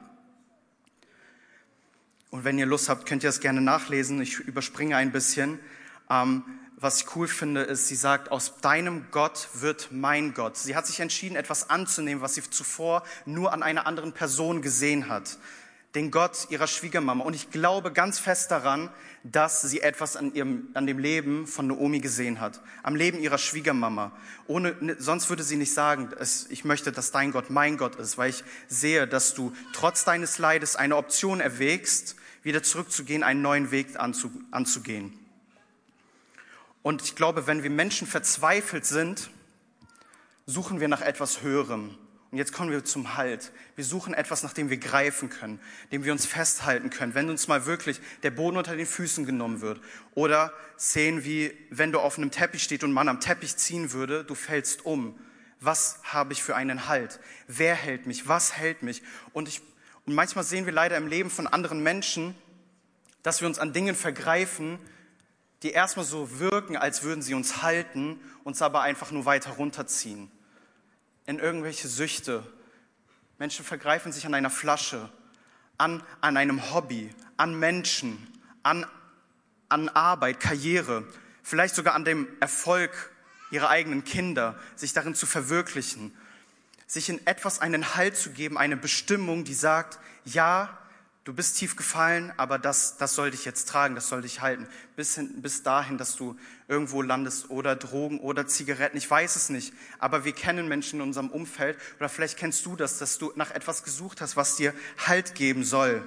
Und 2.30 2.44
wenn 2.44 2.60
ihr 2.60 2.66
Lust 2.66 2.90
habt, 2.90 3.06
könnt 3.06 3.24
ihr 3.24 3.30
das 3.30 3.40
gerne 3.40 3.62
nachlesen. 3.62 4.22
Ich 4.22 4.38
überspringe 4.40 4.98
ein 4.98 5.14
bisschen. 5.14 5.60
Ähm, 6.10 6.44
was 6.82 6.98
ich 6.98 7.16
cool 7.16 7.28
finde, 7.28 7.62
ist, 7.62 7.88
sie 7.88 7.96
sagt, 7.96 8.32
aus 8.32 8.58
deinem 8.62 9.06
Gott 9.12 9.50
wird 9.54 9.90
mein 9.92 10.34
Gott. 10.34 10.58
Sie 10.58 10.76
hat 10.76 10.88
sich 10.88 11.00
entschieden, 11.00 11.36
etwas 11.36 11.70
anzunehmen, 11.70 12.24
was 12.24 12.34
sie 12.34 12.42
zuvor 12.42 13.04
nur 13.26 13.54
an 13.54 13.62
einer 13.62 13.86
anderen 13.86 14.14
Person 14.14 14.64
gesehen 14.64 15.08
hat. 15.08 15.38
Den 15.94 16.10
Gott 16.10 16.48
ihrer 16.50 16.66
Schwiegermama. 16.66 17.24
Und 17.24 17.36
ich 17.36 17.52
glaube 17.52 17.92
ganz 17.92 18.18
fest 18.18 18.50
daran, 18.50 18.90
dass 19.24 19.62
sie 19.62 19.82
etwas 19.82 20.16
an, 20.16 20.34
ihrem, 20.34 20.70
an 20.74 20.88
dem 20.88 20.98
Leben 20.98 21.46
von 21.46 21.68
Naomi 21.68 22.00
gesehen 22.00 22.40
hat. 22.40 22.62
Am 22.82 22.96
Leben 22.96 23.20
ihrer 23.20 23.38
Schwiegermama. 23.38 24.12
Ohne, 24.48 24.76
ne, 24.80 24.96
sonst 24.98 25.30
würde 25.30 25.44
sie 25.44 25.58
nicht 25.58 25.74
sagen, 25.74 26.10
ich 26.50 26.66
möchte, 26.66 26.92
dass 26.92 27.12
dein 27.12 27.32
Gott 27.32 27.52
mein 27.52 27.78
Gott 27.78 27.96
ist, 27.98 28.18
weil 28.18 28.32
ich 28.32 28.44
sehe, 28.68 29.08
dass 29.08 29.36
du 29.36 29.54
trotz 29.74 30.04
deines 30.04 30.40
Leides 30.40 30.76
eine 30.76 30.96
Option 30.96 31.42
erwägst, 31.42 32.16
wieder 32.42 32.64
zurückzugehen, 32.64 33.22
einen 33.22 33.44
neuen 33.44 33.70
Weg 33.70 33.90
anzugehen. 34.00 35.21
Und 36.84 37.02
ich 37.04 37.16
glaube, 37.16 37.48
wenn 37.48 37.64
wir 37.64 37.70
Menschen 37.70 38.08
verzweifelt 38.08 38.86
sind, 38.86 39.30
suchen 40.46 40.80
wir 40.80 40.88
nach 40.88 41.02
etwas 41.02 41.42
Höherem. 41.42 41.98
Und 42.32 42.38
jetzt 42.38 42.54
kommen 42.54 42.72
wir 42.72 42.86
zum 42.86 43.18
Halt. 43.18 43.52
Wir 43.76 43.84
suchen 43.84 44.14
etwas, 44.14 44.42
nach 44.42 44.54
dem 44.54 44.70
wir 44.70 44.78
greifen 44.78 45.30
können, 45.30 45.60
dem 45.92 46.06
wir 46.06 46.14
uns 46.14 46.26
festhalten 46.26 46.90
können, 46.90 47.14
wenn 47.14 47.30
uns 47.30 47.50
mal 47.50 47.66
wirklich 47.66 48.00
der 48.24 48.32
Boden 48.32 48.56
unter 48.56 48.76
den 48.76 48.86
Füßen 48.86 49.26
genommen 49.26 49.60
wird. 49.60 49.82
Oder 50.16 50.54
sehen 50.78 51.26
wie, 51.26 51.52
wenn 51.70 51.92
du 51.92 52.00
auf 52.00 52.18
einem 52.18 52.32
Teppich 52.32 52.64
steht 52.64 52.86
und 52.86 52.94
man 52.94 53.10
am 53.10 53.20
Teppich 53.20 53.58
ziehen 53.58 53.92
würde, 53.92 54.24
du 54.24 54.34
fällst 54.34 54.86
um. 54.86 55.20
Was 55.60 56.00
habe 56.06 56.32
ich 56.32 56.42
für 56.42 56.56
einen 56.56 56.88
Halt? 56.88 57.20
Wer 57.48 57.76
hält 57.76 58.08
mich? 58.08 58.28
Was 58.30 58.58
hält 58.58 58.82
mich? 58.82 59.04
Und, 59.34 59.50
ich, 59.50 59.62
und 60.06 60.16
manchmal 60.16 60.46
sehen 60.46 60.66
wir 60.66 60.74
leider 60.74 60.96
im 60.96 61.08
Leben 61.08 61.30
von 61.30 61.48
anderen 61.48 61.84
Menschen, 61.84 62.34
dass 63.24 63.42
wir 63.42 63.48
uns 63.48 63.60
an 63.60 63.74
Dingen 63.74 63.94
vergreifen, 63.94 64.80
die 65.64 65.72
erstmal 65.72 66.06
so 66.06 66.40
wirken, 66.40 66.76
als 66.76 67.04
würden 67.04 67.22
sie 67.22 67.34
uns 67.34 67.62
halten, 67.62 68.20
uns 68.44 68.62
aber 68.62 68.82
einfach 68.82 69.12
nur 69.12 69.26
weiter 69.26 69.52
runterziehen. 69.52 70.32
In 71.26 71.40
irgendwelche 71.40 71.88
Süchte. 71.88 72.44
Menschen 73.38 73.64
vergreifen 73.64 74.12
sich 74.12 74.26
an 74.26 74.34
einer 74.34 74.50
Flasche, 74.50 75.10
an, 75.78 76.04
an 76.20 76.38
einem 76.38 76.74
Hobby, 76.74 77.10
an 77.38 77.58
Menschen, 77.58 78.28
an, 78.64 78.86
an 79.70 79.90
Arbeit, 79.90 80.40
Karriere, 80.40 81.06
vielleicht 81.44 81.76
sogar 81.76 81.96
an 81.96 82.06
dem 82.06 82.28
Erfolg 82.40 83.12
ihrer 83.52 83.70
eigenen 83.70 84.04
Kinder, 84.04 84.58
sich 84.76 84.94
darin 84.94 85.16
zu 85.16 85.26
verwirklichen, 85.26 86.16
sich 86.88 87.10
in 87.10 87.26
etwas 87.26 87.60
einen 87.60 87.96
Halt 87.96 88.18
zu 88.18 88.32
geben, 88.32 88.58
eine 88.58 88.78
Bestimmung, 88.78 89.44
die 89.44 89.54
sagt, 89.54 90.00
ja, 90.26 90.78
Du 91.24 91.34
bist 91.34 91.58
tief 91.58 91.76
gefallen, 91.76 92.34
aber 92.38 92.58
das, 92.58 92.98
das 92.98 93.14
soll 93.14 93.30
dich 93.30 93.46
jetzt 93.46 93.70
tragen, 93.70 93.94
das 93.94 94.10
soll 94.10 94.24
dich 94.24 94.42
halten. 94.42 94.68
Bis, 94.96 95.16
hin, 95.16 95.42
bis 95.42 95.62
dahin, 95.62 96.00
dass 96.00 96.16
du 96.16 96.36
irgendwo 96.68 97.04
landest 97.04 97.52
oder 97.52 97.76
Drogen 97.76 98.20
oder 98.20 98.48
Zigaretten, 98.48 98.98
ich 98.98 99.10
weiß 99.10 99.36
es 99.36 99.50
nicht. 99.50 99.72
Aber 100.00 100.26
wir 100.26 100.32
kennen 100.32 100.68
Menschen 100.68 101.00
in 101.00 101.04
unserem 101.04 101.30
Umfeld 101.30 101.78
oder 102.00 102.10
vielleicht 102.10 102.38
kennst 102.38 102.66
du 102.66 102.76
das, 102.76 102.98
dass 102.98 103.20
du 103.20 103.32
nach 103.36 103.52
etwas 103.52 103.84
gesucht 103.84 104.20
hast, 104.20 104.36
was 104.36 104.56
dir 104.56 104.74
Halt 105.06 105.36
geben 105.36 105.64
soll. 105.64 106.02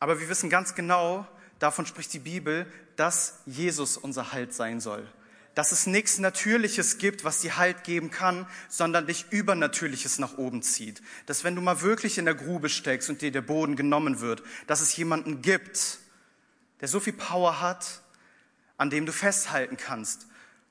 Aber 0.00 0.18
wir 0.18 0.28
wissen 0.28 0.50
ganz 0.50 0.74
genau, 0.74 1.24
davon 1.60 1.86
spricht 1.86 2.12
die 2.12 2.18
Bibel, 2.18 2.66
dass 2.96 3.38
Jesus 3.46 3.96
unser 3.96 4.32
Halt 4.32 4.52
sein 4.52 4.80
soll 4.80 5.06
dass 5.54 5.72
es 5.72 5.86
nichts 5.86 6.18
Natürliches 6.18 6.98
gibt, 6.98 7.24
was 7.24 7.40
dir 7.40 7.56
Halt 7.56 7.84
geben 7.84 8.10
kann, 8.10 8.46
sondern 8.68 9.06
dich 9.06 9.26
Übernatürliches 9.30 10.18
nach 10.18 10.38
oben 10.38 10.62
zieht. 10.62 11.02
Dass 11.26 11.44
wenn 11.44 11.54
du 11.54 11.60
mal 11.60 11.82
wirklich 11.82 12.18
in 12.18 12.24
der 12.24 12.34
Grube 12.34 12.68
steckst 12.68 13.10
und 13.10 13.20
dir 13.20 13.30
der 13.30 13.42
Boden 13.42 13.76
genommen 13.76 14.20
wird, 14.20 14.42
dass 14.66 14.80
es 14.80 14.96
jemanden 14.96 15.42
gibt, 15.42 15.98
der 16.80 16.88
so 16.88 17.00
viel 17.00 17.12
Power 17.12 17.60
hat, 17.60 18.02
an 18.78 18.90
dem 18.90 19.06
du 19.06 19.12
festhalten 19.12 19.76
kannst. 19.76 20.26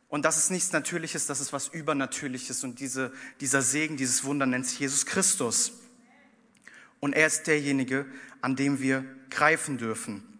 Und 0.09 0.25
das 0.25 0.37
ist 0.37 0.49
nichts 0.49 0.73
Natürliches, 0.73 1.25
das 1.25 1.39
ist 1.39 1.53
was 1.53 1.69
Übernatürliches. 1.69 2.63
Und 2.63 2.79
diese, 2.79 3.13
dieser 3.39 3.61
Segen, 3.61 3.97
dieses 3.97 4.23
Wunder 4.23 4.45
nennt 4.45 4.67
sich 4.67 4.79
Jesus 4.79 5.05
Christus. 5.05 5.73
Und 6.99 7.13
er 7.13 7.27
ist 7.27 7.47
derjenige, 7.47 8.05
an 8.41 8.55
dem 8.55 8.81
wir 8.81 9.05
greifen 9.29 9.77
dürfen. 9.77 10.30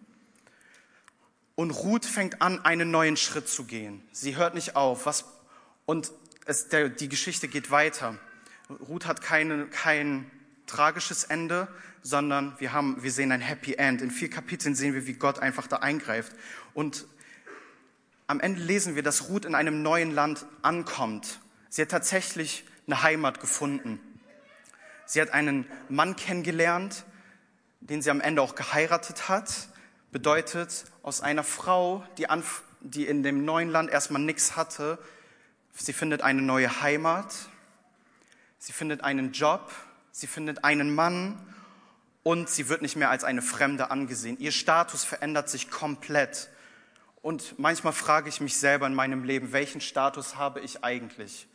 Und 1.54 1.70
Ruth 1.70 2.06
fängt 2.06 2.40
an, 2.40 2.64
einen 2.64 2.90
neuen 2.90 3.16
Schritt 3.16 3.48
zu 3.48 3.64
gehen. 3.64 4.02
Sie 4.12 4.36
hört 4.36 4.54
nicht 4.54 4.74
auf. 4.76 5.06
Was, 5.06 5.24
und 5.84 6.12
es, 6.46 6.68
der, 6.68 6.88
die 6.88 7.08
Geschichte 7.08 7.48
geht 7.48 7.70
weiter. 7.70 8.18
Ruth 8.88 9.06
hat 9.06 9.20
keine, 9.20 9.66
kein 9.66 10.30
tragisches 10.66 11.24
Ende, 11.24 11.68
sondern 12.02 12.54
wir, 12.58 12.72
haben, 12.72 13.02
wir 13.02 13.12
sehen 13.12 13.32
ein 13.32 13.42
Happy 13.42 13.74
End. 13.74 14.00
In 14.00 14.10
vier 14.10 14.30
Kapiteln 14.30 14.74
sehen 14.74 14.94
wir, 14.94 15.06
wie 15.06 15.12
Gott 15.12 15.40
einfach 15.40 15.66
da 15.66 15.76
eingreift. 15.76 16.32
Und 16.72 17.06
am 18.26 18.40
Ende 18.40 18.62
lesen 18.62 18.94
wir, 18.96 19.02
dass 19.02 19.28
Ruth 19.28 19.44
in 19.44 19.54
einem 19.54 19.82
neuen 19.82 20.10
Land 20.14 20.46
ankommt. 20.62 21.40
Sie 21.68 21.82
hat 21.82 21.90
tatsächlich 21.90 22.64
eine 22.86 23.02
Heimat 23.02 23.40
gefunden. 23.40 24.00
Sie 25.04 25.20
hat 25.20 25.30
einen 25.34 25.66
Mann 25.90 26.16
kennengelernt, 26.16 27.04
den 27.80 28.00
sie 28.00 28.10
am 28.10 28.22
Ende 28.22 28.40
auch 28.40 28.54
geheiratet 28.54 29.28
hat 29.28 29.68
bedeutet, 30.12 30.84
aus 31.02 31.20
einer 31.20 31.42
Frau, 31.42 32.04
die, 32.18 32.28
an, 32.28 32.44
die 32.80 33.06
in 33.06 33.22
dem 33.22 33.44
neuen 33.44 33.70
Land 33.70 33.90
erstmal 33.90 34.22
nichts 34.22 34.54
hatte, 34.54 34.98
sie 35.74 35.92
findet 35.92 36.22
eine 36.22 36.42
neue 36.42 36.82
Heimat, 36.82 37.34
sie 38.58 38.72
findet 38.72 39.02
einen 39.02 39.32
Job, 39.32 39.72
sie 40.12 40.26
findet 40.26 40.62
einen 40.64 40.94
Mann 40.94 41.38
und 42.22 42.48
sie 42.48 42.68
wird 42.68 42.82
nicht 42.82 42.94
mehr 42.94 43.10
als 43.10 43.24
eine 43.24 43.42
Fremde 43.42 43.90
angesehen. 43.90 44.38
Ihr 44.38 44.52
Status 44.52 45.02
verändert 45.02 45.48
sich 45.48 45.70
komplett. 45.70 46.50
Und 47.22 47.58
manchmal 47.58 47.92
frage 47.92 48.28
ich 48.28 48.40
mich 48.40 48.56
selber 48.56 48.86
in 48.86 48.94
meinem 48.94 49.24
Leben, 49.24 49.52
welchen 49.52 49.80
Status 49.80 50.36
habe 50.36 50.60
ich 50.60 50.84
eigentlich? 50.84 51.48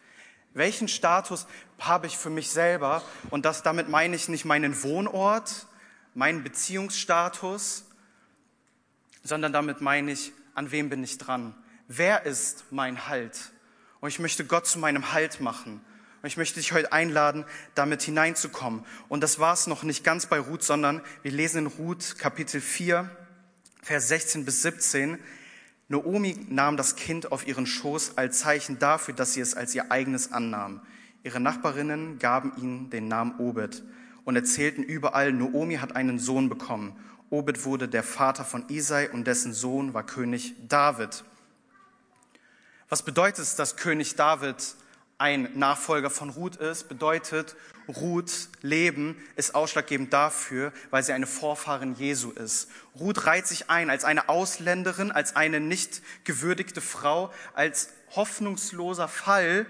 Welchen 0.54 0.88
Status 0.88 1.46
habe 1.78 2.08
ich 2.08 2.18
für 2.18 2.30
mich 2.30 2.50
selber? 2.50 3.04
Und 3.30 3.46
das, 3.46 3.64
damit 3.64 3.90
meine 3.90 4.16
ich 4.16 4.28
nicht 4.28 4.46
meinen 4.46 4.82
Wohnort, 4.82 5.68
meinen 6.16 6.44
Beziehungsstatus, 6.44 7.87
sondern 9.28 9.52
damit 9.52 9.82
meine 9.82 10.12
ich, 10.12 10.32
an 10.56 10.72
wem 10.72 10.90
bin 10.90 11.04
ich 11.04 11.18
dran? 11.18 11.54
Wer 11.88 12.26
ist 12.26 12.66
mein 12.72 13.08
Halt? 13.08 13.52
Und 14.00 14.10
ich 14.10 14.20
möchte 14.20 14.46
Gott 14.46 14.68
zu 14.68 14.80
meinem 14.80 15.12
Halt 15.14 15.42
machen. 15.42 15.82
Und 16.22 16.28
ich 16.28 16.38
möchte 16.38 16.60
dich 16.60 16.72
heute 16.72 16.92
einladen, 16.92 17.46
damit 17.76 18.02
hineinzukommen. 18.02 18.84
Und 19.10 19.22
das 19.22 19.40
war 19.40 19.54
es 19.54 19.68
noch 19.68 19.84
nicht 19.84 20.04
ganz 20.04 20.26
bei 20.26 20.40
Ruth, 20.40 20.64
sondern 20.64 21.02
wir 21.22 21.32
lesen 21.32 21.60
in 21.60 21.68
Ruth 21.68 22.18
Kapitel 22.18 22.62
4, 22.62 23.10
Vers 23.84 24.08
16 24.08 24.46
bis 24.46 24.62
17. 24.64 25.20
Naomi 25.90 26.38
nahm 26.50 26.76
das 26.76 26.96
Kind 26.96 27.32
auf 27.32 27.48
ihren 27.48 27.66
Schoß 27.66 28.18
als 28.18 28.40
Zeichen 28.40 28.80
dafür, 28.80 29.14
dass 29.14 29.34
sie 29.34 29.42
es 29.42 29.56
als 29.56 29.76
ihr 29.76 29.92
eigenes 29.92 30.32
annahm. 30.32 30.82
Ihre 31.24 31.40
Nachbarinnen 31.40 32.20
gaben 32.20 32.54
ihnen 32.58 32.90
den 32.90 33.08
Namen 33.08 33.38
Obed 33.40 33.84
und 34.26 34.36
erzählten 34.36 34.84
überall, 34.84 35.32
Naomi 35.32 35.76
hat 35.76 35.96
einen 35.96 36.20
Sohn 36.20 36.50
bekommen. 36.50 36.96
Obed 37.30 37.66
wurde 37.66 37.88
der 37.88 38.04
Vater 38.04 38.46
von 38.46 38.70
Isai 38.70 39.10
und 39.10 39.26
dessen 39.26 39.54
Sohn 39.54 39.94
war 39.94 40.06
König 40.06 40.56
David. 40.68 41.24
Was 42.90 43.04
bedeutet 43.04 43.40
es, 43.40 43.56
dass 43.56 43.76
König 43.76 44.16
David 44.16 44.76
ein 45.18 45.50
Nachfolger 45.56 46.10
von 46.10 46.30
Ruth 46.30 46.56
ist? 46.56 46.88
Bedeutet, 46.88 47.58
Ruths 47.90 48.50
Leben 48.62 49.18
ist 49.36 49.56
ausschlaggebend 49.56 50.14
dafür, 50.14 50.72
weil 50.90 51.04
sie 51.04 51.12
eine 51.12 51.28
Vorfahrin 51.28 51.96
Jesu 51.96 52.32
ist. 52.32 52.70
Ruth 52.98 53.26
reiht 53.26 53.46
sich 53.46 53.70
ein 53.70 53.90
als 53.90 54.06
eine 54.06 54.30
Ausländerin, 54.30 55.12
als 55.12 55.36
eine 55.36 55.60
nicht 55.60 56.02
gewürdigte 56.24 56.80
Frau, 56.80 57.34
als 57.54 57.90
hoffnungsloser 58.16 59.10
Fall 59.10 59.66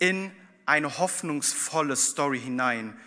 in 0.00 0.32
eine 0.66 0.98
hoffnungsvolle 0.98 1.94
Story 1.94 2.40
hinein. 2.40 2.98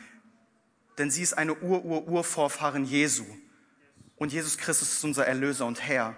Denn 0.97 1.11
sie 1.11 1.23
ist 1.23 1.33
eine 1.33 1.55
Ur-Ur-Urvorfahrin 1.55 2.85
Jesu. 2.85 3.25
Und 4.17 4.31
Jesus 4.31 4.57
Christus 4.57 4.93
ist 4.93 5.03
unser 5.03 5.25
Erlöser 5.25 5.65
und 5.65 5.81
Herr. 5.81 6.15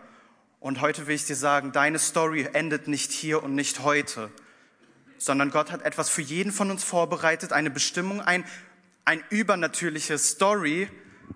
Und 0.59 0.81
heute 0.81 1.07
will 1.07 1.15
ich 1.15 1.25
dir 1.25 1.35
sagen, 1.35 1.71
deine 1.71 1.99
Story 1.99 2.49
endet 2.53 2.87
nicht 2.87 3.11
hier 3.11 3.43
und 3.43 3.55
nicht 3.55 3.81
heute, 3.81 4.31
sondern 5.17 5.51
Gott 5.51 5.71
hat 5.71 5.83
etwas 5.83 6.09
für 6.09 6.21
jeden 6.21 6.51
von 6.51 6.71
uns 6.71 6.83
vorbereitet, 6.83 7.53
eine 7.53 7.69
Bestimmung, 7.69 8.21
ein, 8.21 8.43
ein 9.05 9.23
übernatürliche 9.29 10.17
Story, 10.17 10.89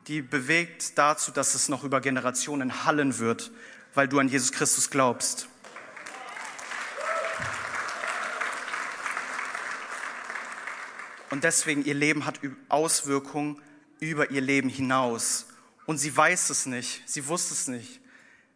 die 0.07 0.21
bewegt 0.21 0.97
dazu, 0.97 1.31
dass 1.31 1.55
es 1.55 1.69
noch 1.69 1.83
über 1.83 2.01
Generationen 2.01 2.85
hallen 2.85 3.19
wird, 3.19 3.51
weil 3.93 4.07
du 4.07 4.19
an 4.19 4.27
Jesus 4.27 4.51
Christus 4.51 4.89
glaubst. 4.89 5.47
Und 11.29 11.43
deswegen, 11.43 11.85
ihr 11.85 11.93
Leben 11.93 12.25
hat 12.25 12.39
Auswirkungen 12.69 13.61
über 13.99 14.31
ihr 14.31 14.41
Leben 14.41 14.69
hinaus. 14.69 15.48
Und 15.89 15.97
sie 15.97 16.15
weiß 16.15 16.51
es 16.51 16.67
nicht, 16.67 17.01
sie 17.07 17.27
wusste 17.27 17.55
es 17.55 17.67
nicht. 17.67 17.99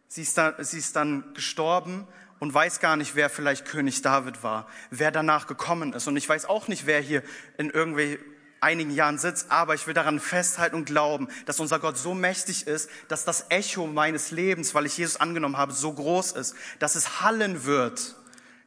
Sie 0.06 0.22
ist, 0.22 0.38
da, 0.38 0.54
sie 0.62 0.78
ist 0.78 0.94
dann 0.94 1.34
gestorben 1.34 2.06
und 2.38 2.54
weiß 2.54 2.78
gar 2.78 2.94
nicht, 2.94 3.16
wer 3.16 3.28
vielleicht 3.28 3.64
König 3.64 4.02
David 4.02 4.44
war, 4.44 4.68
wer 4.90 5.10
danach 5.10 5.48
gekommen 5.48 5.94
ist. 5.94 6.06
Und 6.06 6.16
ich 6.16 6.28
weiß 6.28 6.44
auch 6.44 6.68
nicht, 6.68 6.86
wer 6.86 7.00
hier 7.00 7.24
in 7.58 7.70
irgendwie 7.70 8.20
einigen 8.60 8.92
Jahren 8.92 9.18
sitzt, 9.18 9.50
aber 9.50 9.74
ich 9.74 9.88
will 9.88 9.94
daran 9.94 10.20
festhalten 10.20 10.76
und 10.76 10.84
glauben, 10.84 11.26
dass 11.44 11.58
unser 11.58 11.80
Gott 11.80 11.98
so 11.98 12.14
mächtig 12.14 12.68
ist, 12.68 12.88
dass 13.08 13.24
das 13.24 13.46
Echo 13.48 13.88
meines 13.88 14.30
Lebens, 14.30 14.72
weil 14.76 14.86
ich 14.86 14.96
Jesus 14.96 15.16
angenommen 15.16 15.56
habe, 15.56 15.72
so 15.72 15.92
groß 15.92 16.30
ist, 16.34 16.54
dass 16.78 16.94
es 16.94 17.20
hallen 17.20 17.64
wird, 17.64 18.14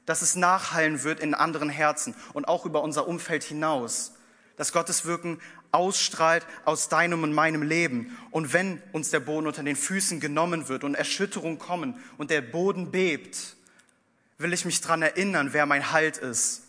dass 0.06 0.22
es 0.22 0.36
nachhallen 0.36 1.06
wird 1.06 1.22
in 1.22 1.36
anderen 1.36 1.70
Herzen 1.70 2.16
und 2.34 2.50
auch 2.50 2.66
über 2.66 2.82
unser 2.82 3.08
Umfeld 3.08 3.46
hinaus. 3.46 4.12
Dass 4.58 4.74
Gottes 4.74 5.06
Wirken 5.06 5.40
ausstrahlt 5.72 6.46
aus 6.66 6.90
deinem 6.90 7.24
und 7.24 7.34
meinem 7.34 7.62
Leben. 7.62 8.18
Und 8.32 8.54
wenn 8.54 8.82
uns 8.92 9.10
der 9.10 9.20
Boden 9.20 9.48
unter 9.48 9.64
den 9.64 9.76
Füßen 9.76 10.20
genommen 10.20 10.68
wird 10.70 10.84
und 10.84 10.96
Erschütterungen 10.96 11.60
kommen 11.60 11.96
und 12.18 12.30
der 12.30 12.42
Boden 12.42 12.92
bebt, 12.92 13.56
will 14.38 14.54
ich 14.54 14.66
mich 14.66 14.82
dran 14.82 15.02
erinnern, 15.02 15.50
wer 15.54 15.66
mein 15.66 15.92
Halt 15.92 16.18
ist. 16.18 16.64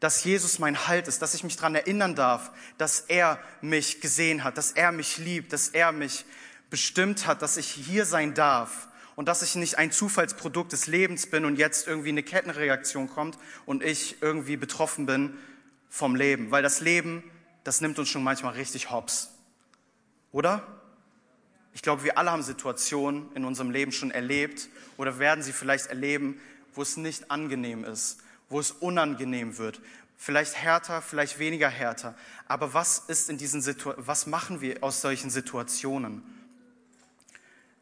Dass 0.00 0.24
Jesus 0.24 0.58
mein 0.58 0.86
Halt 0.86 1.08
ist, 1.08 1.22
dass 1.22 1.34
ich 1.34 1.42
mich 1.42 1.56
dran 1.56 1.74
erinnern 1.74 2.14
darf, 2.14 2.52
dass 2.76 3.00
er 3.00 3.38
mich 3.62 4.00
gesehen 4.00 4.44
hat, 4.44 4.58
dass 4.58 4.72
er 4.72 4.92
mich 4.92 5.16
liebt, 5.16 5.52
dass 5.52 5.68
er 5.68 5.92
mich 5.92 6.26
bestimmt 6.68 7.26
hat, 7.26 7.40
dass 7.42 7.56
ich 7.56 7.68
hier 7.68 8.04
sein 8.04 8.34
darf 8.34 8.88
und 9.14 9.28
dass 9.28 9.42
ich 9.42 9.54
nicht 9.54 9.78
ein 9.78 9.90
Zufallsprodukt 9.90 10.72
des 10.72 10.86
Lebens 10.86 11.26
bin 11.26 11.46
und 11.46 11.56
jetzt 11.56 11.88
irgendwie 11.88 12.10
eine 12.10 12.22
Kettenreaktion 12.22 13.08
kommt 13.08 13.38
und 13.64 13.82
ich 13.82 14.20
irgendwie 14.20 14.58
betroffen 14.58 15.06
bin 15.06 15.38
vom 15.88 16.14
Leben. 16.14 16.50
Weil 16.50 16.62
das 16.62 16.80
Leben, 16.80 17.24
das 17.66 17.80
nimmt 17.80 17.98
uns 17.98 18.08
schon 18.08 18.22
manchmal 18.22 18.52
richtig 18.52 18.92
hops. 18.92 19.28
Oder? 20.30 20.64
Ich 21.74 21.82
glaube, 21.82 22.04
wir 22.04 22.16
alle 22.16 22.30
haben 22.30 22.44
Situationen 22.44 23.28
in 23.34 23.44
unserem 23.44 23.72
Leben 23.72 23.90
schon 23.90 24.12
erlebt 24.12 24.68
oder 24.96 25.18
werden 25.18 25.42
sie 25.42 25.52
vielleicht 25.52 25.86
erleben, 25.86 26.40
wo 26.74 26.82
es 26.82 26.96
nicht 26.96 27.28
angenehm 27.28 27.84
ist, 27.84 28.18
wo 28.48 28.60
es 28.60 28.70
unangenehm 28.70 29.58
wird. 29.58 29.80
Vielleicht 30.16 30.54
härter, 30.54 31.02
vielleicht 31.02 31.40
weniger 31.40 31.68
härter. 31.68 32.14
Aber 32.46 32.72
was 32.72 33.00
ist 33.08 33.28
in 33.30 33.36
diesen 33.36 33.60
Situ 33.60 33.92
was 33.96 34.28
machen 34.28 34.60
wir 34.60 34.84
aus 34.84 35.00
solchen 35.00 35.28
Situationen? 35.28 36.22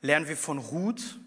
Lernen 0.00 0.28
wir 0.28 0.38
von 0.38 0.56
Ruth 0.56 1.18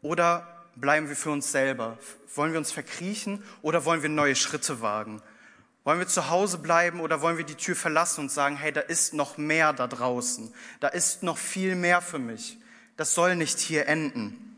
oder 0.00 0.64
bleiben 0.76 1.08
wir 1.08 1.16
für 1.16 1.32
uns 1.32 1.50
selber? 1.50 1.98
Wollen 2.36 2.52
wir 2.52 2.58
uns 2.58 2.70
verkriechen 2.70 3.42
oder 3.62 3.84
wollen 3.84 4.02
wir 4.02 4.08
neue 4.08 4.36
Schritte 4.36 4.80
wagen? 4.80 5.20
Wollen 5.84 5.98
wir 5.98 6.06
zu 6.06 6.30
Hause 6.30 6.58
bleiben 6.58 7.00
oder 7.00 7.22
wollen 7.22 7.38
wir 7.38 7.44
die 7.44 7.56
Tür 7.56 7.74
verlassen 7.74 8.20
und 8.20 8.30
sagen, 8.30 8.56
hey, 8.56 8.72
da 8.72 8.80
ist 8.80 9.14
noch 9.14 9.36
mehr 9.36 9.72
da 9.72 9.88
draußen. 9.88 10.54
Da 10.80 10.88
ist 10.88 11.22
noch 11.22 11.38
viel 11.38 11.74
mehr 11.74 12.00
für 12.00 12.18
mich. 12.18 12.58
Das 12.96 13.14
soll 13.14 13.34
nicht 13.36 13.58
hier 13.58 13.86
enden. 13.88 14.52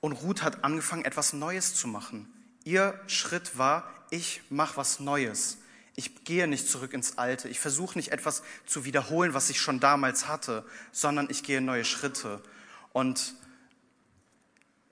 Und 0.00 0.12
Ruth 0.12 0.42
hat 0.42 0.64
angefangen, 0.64 1.06
etwas 1.06 1.32
Neues 1.32 1.74
zu 1.74 1.88
machen. 1.88 2.30
Ihr 2.64 3.00
Schritt 3.06 3.56
war, 3.56 3.90
ich 4.10 4.42
mache 4.50 4.76
was 4.76 5.00
Neues. 5.00 5.58
Ich 5.96 6.24
gehe 6.24 6.46
nicht 6.46 6.68
zurück 6.68 6.92
ins 6.92 7.18
Alte. 7.18 7.48
Ich 7.48 7.60
versuche 7.60 7.96
nicht 7.96 8.12
etwas 8.12 8.42
zu 8.66 8.84
wiederholen, 8.84 9.32
was 9.32 9.48
ich 9.48 9.60
schon 9.60 9.80
damals 9.80 10.28
hatte, 10.28 10.66
sondern 10.92 11.28
ich 11.30 11.42
gehe 11.42 11.60
neue 11.60 11.84
Schritte. 11.84 12.42
Und 12.92 13.34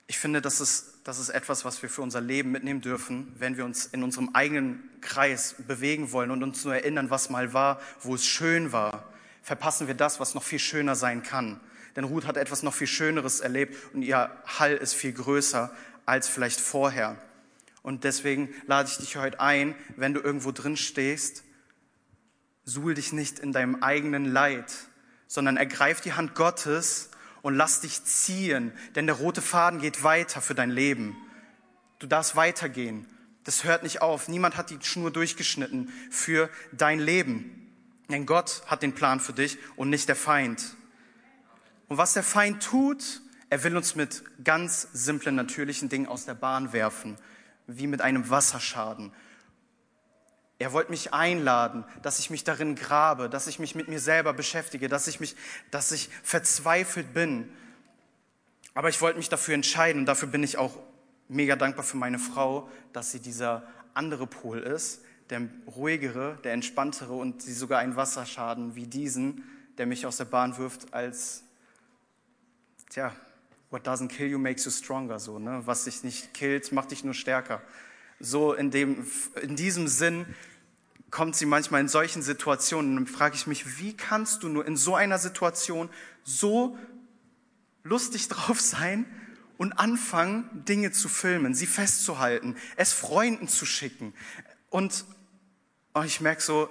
ich 0.07 0.17
finde, 0.17 0.41
das 0.41 0.61
ist, 0.61 0.92
das 1.03 1.19
ist 1.19 1.29
etwas, 1.29 1.65
was 1.65 1.81
wir 1.81 1.89
für 1.89 2.01
unser 2.01 2.21
Leben 2.21 2.51
mitnehmen 2.51 2.81
dürfen, 2.81 3.33
wenn 3.37 3.57
wir 3.57 3.65
uns 3.65 3.87
in 3.87 4.03
unserem 4.03 4.29
eigenen 4.33 4.89
Kreis 5.01 5.55
bewegen 5.67 6.11
wollen 6.11 6.31
und 6.31 6.43
uns 6.43 6.63
nur 6.63 6.75
erinnern, 6.75 7.09
was 7.09 7.29
mal 7.29 7.53
war, 7.53 7.81
wo 8.01 8.15
es 8.15 8.25
schön 8.25 8.71
war. 8.71 9.11
Verpassen 9.41 9.87
wir 9.87 9.95
das, 9.95 10.21
was 10.21 10.33
noch 10.33 10.43
viel 10.43 10.59
schöner 10.59 10.95
sein 10.95 11.21
kann. 11.21 11.59
Denn 11.95 12.05
Ruth 12.05 12.25
hat 12.25 12.37
etwas 12.37 12.63
noch 12.63 12.73
viel 12.73 12.87
Schöneres 12.87 13.41
erlebt 13.41 13.75
und 13.93 14.01
ihr 14.01 14.31
Hall 14.45 14.73
ist 14.73 14.93
viel 14.93 15.11
größer 15.11 15.75
als 16.05 16.27
vielleicht 16.27 16.59
vorher. 16.59 17.17
Und 17.81 18.05
deswegen 18.05 18.49
lade 18.65 18.89
ich 18.89 18.97
dich 18.97 19.17
heute 19.17 19.41
ein, 19.41 19.75
wenn 19.97 20.13
du 20.13 20.21
irgendwo 20.21 20.51
drin 20.51 20.77
stehst, 20.77 21.43
suhl 22.63 22.93
dich 22.93 23.11
nicht 23.11 23.39
in 23.39 23.51
deinem 23.51 23.83
eigenen 23.83 24.23
Leid, 24.23 24.73
sondern 25.27 25.57
ergreif 25.57 25.99
die 25.99 26.13
Hand 26.13 26.33
Gottes 26.33 27.09
und 27.43 27.55
lass 27.55 27.81
dich 27.81 28.03
ziehen, 28.05 28.71
denn 28.95 29.05
der 29.05 29.17
rote 29.17 29.43
Faden 29.43 29.79
geht 29.79 30.03
weiter 30.03 30.41
für 30.41 30.55
dein 30.55 30.71
Leben. 30.71 31.15
Du 31.99 32.07
darfst 32.07 32.35
weitergehen. 32.35 33.05
Das 33.43 33.65
hört 33.65 33.83
nicht 33.83 34.01
auf. 34.01 34.29
Niemand 34.29 34.57
hat 34.57 34.69
die 34.69 34.79
Schnur 34.81 35.11
durchgeschnitten 35.11 35.91
für 36.09 36.49
dein 36.71 36.99
Leben. 36.99 37.69
Denn 38.09 38.25
Gott 38.25 38.63
hat 38.67 38.81
den 38.81 38.93
Plan 38.93 39.19
für 39.19 39.33
dich 39.33 39.57
und 39.75 39.89
nicht 39.89 40.07
der 40.07 40.15
Feind. 40.15 40.75
Und 41.89 41.97
was 41.97 42.13
der 42.13 42.23
Feind 42.23 42.63
tut, 42.63 43.21
er 43.49 43.63
will 43.63 43.75
uns 43.75 43.95
mit 43.95 44.23
ganz 44.43 44.87
simplen, 44.93 45.35
natürlichen 45.35 45.89
Dingen 45.89 46.07
aus 46.07 46.25
der 46.25 46.35
Bahn 46.35 46.71
werfen, 46.71 47.17
wie 47.67 47.87
mit 47.87 48.01
einem 48.01 48.29
Wasserschaden. 48.29 49.11
Er 50.63 50.71
wollte 50.71 50.91
mich 50.91 51.13
einladen, 51.13 51.83
dass 52.03 52.19
ich 52.19 52.29
mich 52.29 52.45
darin 52.45 52.75
grabe, 52.75 53.29
dass 53.29 53.47
ich 53.47 53.59
mich 53.59 53.75
mit 53.75 53.89
mir 53.89 53.99
selber 53.99 54.31
beschäftige, 54.31 54.87
dass 54.87 55.09
ich 55.09 55.19
mich, 55.19 55.35
dass 55.71 55.91
ich 55.91 56.09
verzweifelt 56.23 57.13
bin. 57.13 57.51
Aber 58.73 58.87
ich 58.87 59.01
wollte 59.01 59.17
mich 59.17 59.27
dafür 59.27 59.55
entscheiden 59.55 59.99
und 59.99 60.05
dafür 60.05 60.29
bin 60.29 60.41
ich 60.41 60.57
auch 60.57 60.79
mega 61.27 61.57
dankbar 61.57 61.83
für 61.83 61.97
meine 61.97 62.17
Frau, 62.17 62.69
dass 62.93 63.11
sie 63.11 63.19
dieser 63.19 63.67
andere 63.93 64.25
Pol 64.25 64.59
ist, 64.59 65.01
der 65.29 65.41
ruhigere, 65.75 66.39
der 66.45 66.53
entspanntere 66.53 67.11
und 67.11 67.41
sie 67.41 67.53
sogar 67.53 67.79
einen 67.79 67.97
Wasserschaden 67.97 68.75
wie 68.75 68.87
diesen, 68.87 69.43
der 69.77 69.85
mich 69.85 70.05
aus 70.05 70.15
der 70.15 70.25
Bahn 70.25 70.57
wirft, 70.57 70.93
als 70.93 71.43
tja, 72.89 73.13
what 73.69 73.85
doesn't 73.85 74.07
kill 74.07 74.27
you 74.27 74.39
makes 74.39 74.63
you 74.63 74.71
stronger, 74.71 75.19
so, 75.19 75.39
ne? 75.39 75.61
Was 75.65 75.83
dich 75.83 76.05
nicht 76.05 76.33
killt, 76.33 76.71
macht 76.71 76.91
dich 76.91 77.03
nur 77.03 77.13
stärker. 77.13 77.61
So 78.21 78.53
in 78.53 78.71
dem, 78.71 79.05
in 79.41 79.57
diesem 79.57 79.89
Sinn 79.89 80.25
kommt 81.13 81.35
sie 81.35 81.45
manchmal 81.45 81.79
in 81.79 81.87
solchen 81.87 82.23
Situationen 82.23 82.97
und 82.97 83.07
frage 83.07 83.35
ich 83.35 83.45
mich, 83.45 83.77
wie 83.77 83.95
kannst 83.95 84.41
du 84.41 84.49
nur 84.49 84.65
in 84.65 84.75
so 84.75 84.95
einer 84.95 85.19
Situation 85.19 85.87
so 86.23 86.75
lustig 87.83 88.27
drauf 88.29 88.59
sein 88.59 89.05
und 89.57 89.73
anfangen, 89.73 90.49
Dinge 90.67 90.91
zu 90.91 91.07
filmen, 91.07 91.53
sie 91.53 91.67
festzuhalten, 91.67 92.55
es 92.77 92.93
Freunden 92.93 93.47
zu 93.47 93.67
schicken. 93.67 94.15
Und 94.71 95.05
oh, 95.93 96.01
ich 96.01 96.19
merke 96.19 96.41
so, 96.41 96.67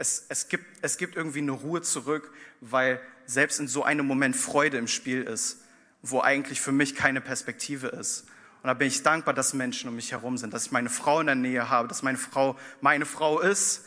es, 0.00 0.26
es, 0.30 0.48
gibt, 0.48 0.64
es 0.82 0.98
gibt 0.98 1.14
irgendwie 1.14 1.38
eine 1.38 1.52
Ruhe 1.52 1.80
zurück, 1.80 2.32
weil 2.60 3.00
selbst 3.24 3.60
in 3.60 3.68
so 3.68 3.84
einem 3.84 4.04
Moment 4.04 4.34
Freude 4.34 4.78
im 4.78 4.88
Spiel 4.88 5.22
ist, 5.22 5.58
wo 6.02 6.20
eigentlich 6.20 6.60
für 6.60 6.72
mich 6.72 6.96
keine 6.96 7.20
Perspektive 7.20 7.86
ist. 7.86 8.26
Und 8.66 8.70
da 8.70 8.74
bin 8.74 8.88
ich 8.88 9.04
dankbar, 9.04 9.32
dass 9.32 9.54
Menschen 9.54 9.88
um 9.88 9.94
mich 9.94 10.10
herum 10.10 10.36
sind, 10.38 10.52
dass 10.52 10.66
ich 10.66 10.72
meine 10.72 10.90
Frau 10.90 11.20
in 11.20 11.26
der 11.26 11.36
Nähe 11.36 11.68
habe, 11.70 11.86
dass 11.86 12.02
meine 12.02 12.18
Frau 12.18 12.56
meine 12.80 13.06
Frau 13.06 13.38
ist, 13.38 13.84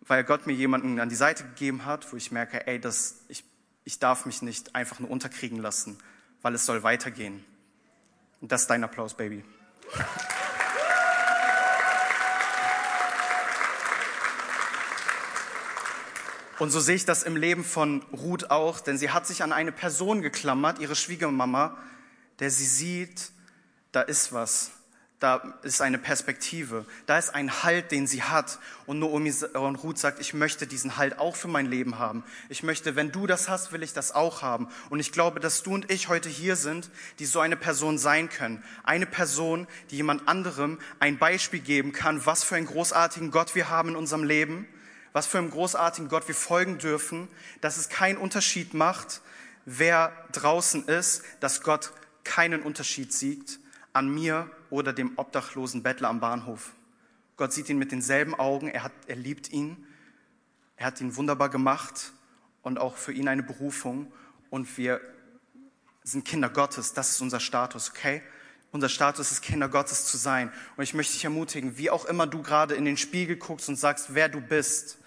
weil 0.00 0.24
Gott 0.24 0.48
mir 0.48 0.54
jemanden 0.54 0.98
an 0.98 1.08
die 1.08 1.14
Seite 1.14 1.44
gegeben 1.44 1.86
hat, 1.86 2.12
wo 2.12 2.16
ich 2.16 2.32
merke, 2.32 2.66
ey, 2.66 2.80
das, 2.80 3.20
ich, 3.28 3.44
ich 3.84 4.00
darf 4.00 4.26
mich 4.26 4.42
nicht 4.42 4.74
einfach 4.74 4.98
nur 4.98 5.08
unterkriegen 5.08 5.58
lassen, 5.60 5.98
weil 6.42 6.52
es 6.56 6.66
soll 6.66 6.82
weitergehen. 6.82 7.44
Und 8.40 8.50
das 8.50 8.62
ist 8.62 8.70
dein 8.70 8.82
Applaus, 8.82 9.14
Baby. 9.14 9.44
Und 16.58 16.70
so 16.70 16.80
sehe 16.80 16.96
ich 16.96 17.04
das 17.04 17.22
im 17.22 17.36
Leben 17.36 17.62
von 17.62 18.02
Ruth 18.12 18.50
auch, 18.50 18.80
denn 18.80 18.98
sie 18.98 19.10
hat 19.10 19.28
sich 19.28 19.44
an 19.44 19.52
eine 19.52 19.70
Person 19.70 20.22
geklammert, 20.22 20.80
ihre 20.80 20.96
Schwiegermama, 20.96 21.78
der 22.40 22.50
sie 22.50 22.66
sieht, 22.66 23.30
da 23.94 24.02
ist 24.02 24.32
was, 24.32 24.72
da 25.20 25.58
ist 25.62 25.80
eine 25.80 25.98
Perspektive, 25.98 26.84
da 27.06 27.16
ist 27.16 27.34
ein 27.34 27.62
Halt, 27.62 27.92
den 27.92 28.06
sie 28.06 28.24
hat. 28.24 28.58
Und 28.84 28.98
Naomi 28.98 29.32
und 29.54 29.76
Ruth 29.76 29.98
sagt, 29.98 30.20
ich 30.20 30.34
möchte 30.34 30.66
diesen 30.66 30.96
Halt 30.96 31.18
auch 31.18 31.36
für 31.36 31.48
mein 31.48 31.66
Leben 31.66 31.98
haben. 31.98 32.24
Ich 32.48 32.62
möchte, 32.62 32.96
wenn 32.96 33.12
du 33.12 33.26
das 33.26 33.48
hast, 33.48 33.72
will 33.72 33.82
ich 33.82 33.92
das 33.92 34.12
auch 34.12 34.42
haben. 34.42 34.68
Und 34.90 35.00
ich 35.00 35.12
glaube, 35.12 35.40
dass 35.40 35.62
du 35.62 35.72
und 35.72 35.90
ich 35.90 36.08
heute 36.08 36.28
hier 36.28 36.56
sind, 36.56 36.90
die 37.20 37.24
so 37.24 37.40
eine 37.40 37.56
Person 37.56 37.96
sein 37.96 38.28
können. 38.28 38.62
Eine 38.82 39.06
Person, 39.06 39.66
die 39.90 39.96
jemand 39.96 40.28
anderem 40.28 40.78
ein 40.98 41.16
Beispiel 41.16 41.60
geben 41.60 41.92
kann, 41.92 42.26
was 42.26 42.44
für 42.44 42.56
einen 42.56 42.66
großartigen 42.66 43.30
Gott 43.30 43.54
wir 43.54 43.70
haben 43.70 43.90
in 43.90 43.96
unserem 43.96 44.24
Leben 44.24 44.66
was 45.14 45.28
für 45.28 45.38
einem 45.38 45.50
großartigen 45.50 46.08
Gott 46.08 46.26
wir 46.26 46.34
folgen 46.34 46.78
dürfen, 46.78 47.28
dass 47.60 47.76
es 47.76 47.88
keinen 47.88 48.18
Unterschied 48.18 48.74
macht, 48.74 49.20
wer 49.64 50.10
draußen 50.32 50.88
ist, 50.88 51.22
dass 51.38 51.62
Gott 51.62 51.92
keinen 52.24 52.62
Unterschied 52.62 53.12
sieht 53.12 53.60
an 53.94 54.12
mir 54.12 54.50
oder 54.68 54.92
dem 54.92 55.12
obdachlosen 55.16 55.82
Bettler 55.82 56.10
am 56.10 56.20
Bahnhof. 56.20 56.74
Gott 57.36 57.52
sieht 57.52 57.68
ihn 57.70 57.78
mit 57.78 57.90
denselben 57.90 58.34
Augen, 58.34 58.68
er, 58.68 58.82
hat, 58.82 58.92
er 59.06 59.16
liebt 59.16 59.50
ihn, 59.50 59.86
er 60.76 60.86
hat 60.86 61.00
ihn 61.00 61.16
wunderbar 61.16 61.48
gemacht 61.48 62.12
und 62.62 62.78
auch 62.78 62.96
für 62.96 63.12
ihn 63.12 63.28
eine 63.28 63.42
Berufung 63.42 64.12
und 64.50 64.76
wir 64.76 65.00
sind 66.02 66.26
Kinder 66.26 66.50
Gottes, 66.50 66.92
das 66.92 67.12
ist 67.12 67.22
unser 67.22 67.40
Status, 67.40 67.90
okay? 67.90 68.22
unser 68.74 68.88
Status 68.88 69.30
ist, 69.30 69.40
Kinder 69.40 69.68
Gottes 69.68 70.06
zu 70.06 70.16
sein. 70.16 70.52
Und 70.76 70.82
ich 70.82 70.94
möchte 70.94 71.12
dich 71.12 71.22
ermutigen, 71.22 71.78
wie 71.78 71.90
auch 71.90 72.06
immer 72.06 72.26
du 72.26 72.42
gerade 72.42 72.74
in 72.74 72.84
den 72.84 72.96
Spiegel 72.96 73.36
guckst 73.36 73.68
und 73.68 73.76
sagst, 73.76 74.14
wer 74.14 74.28
du 74.28 74.40
bist, 74.40 74.98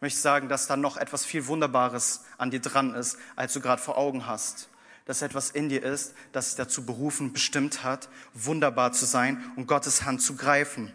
möchte 0.00 0.16
ich 0.16 0.22
sagen, 0.22 0.48
dass 0.48 0.68
da 0.68 0.76
noch 0.76 0.96
etwas 0.96 1.24
viel 1.24 1.48
Wunderbares 1.48 2.24
an 2.38 2.52
dir 2.52 2.60
dran 2.60 2.94
ist, 2.94 3.18
als 3.34 3.52
du 3.52 3.60
gerade 3.60 3.82
vor 3.82 3.98
Augen 3.98 4.28
hast. 4.28 4.68
Dass 5.06 5.22
etwas 5.22 5.50
in 5.50 5.68
dir 5.68 5.82
ist, 5.82 6.14
das 6.32 6.48
dich 6.48 6.56
dazu 6.56 6.84
berufen, 6.84 7.32
bestimmt 7.32 7.82
hat, 7.82 8.08
wunderbar 8.34 8.92
zu 8.92 9.06
sein 9.06 9.42
und 9.56 9.66
Gottes 9.66 10.04
Hand 10.04 10.20
zu 10.20 10.36
greifen. 10.36 10.92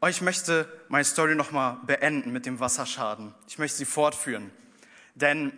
Und 0.00 0.08
ich 0.08 0.22
möchte 0.22 0.66
meine 0.88 1.04
Story 1.04 1.34
nochmal 1.34 1.78
beenden 1.86 2.32
mit 2.32 2.46
dem 2.46 2.60
Wasserschaden. 2.60 3.34
Ich 3.48 3.58
möchte 3.58 3.78
sie 3.78 3.84
fortführen. 3.84 4.50
Denn 5.14 5.52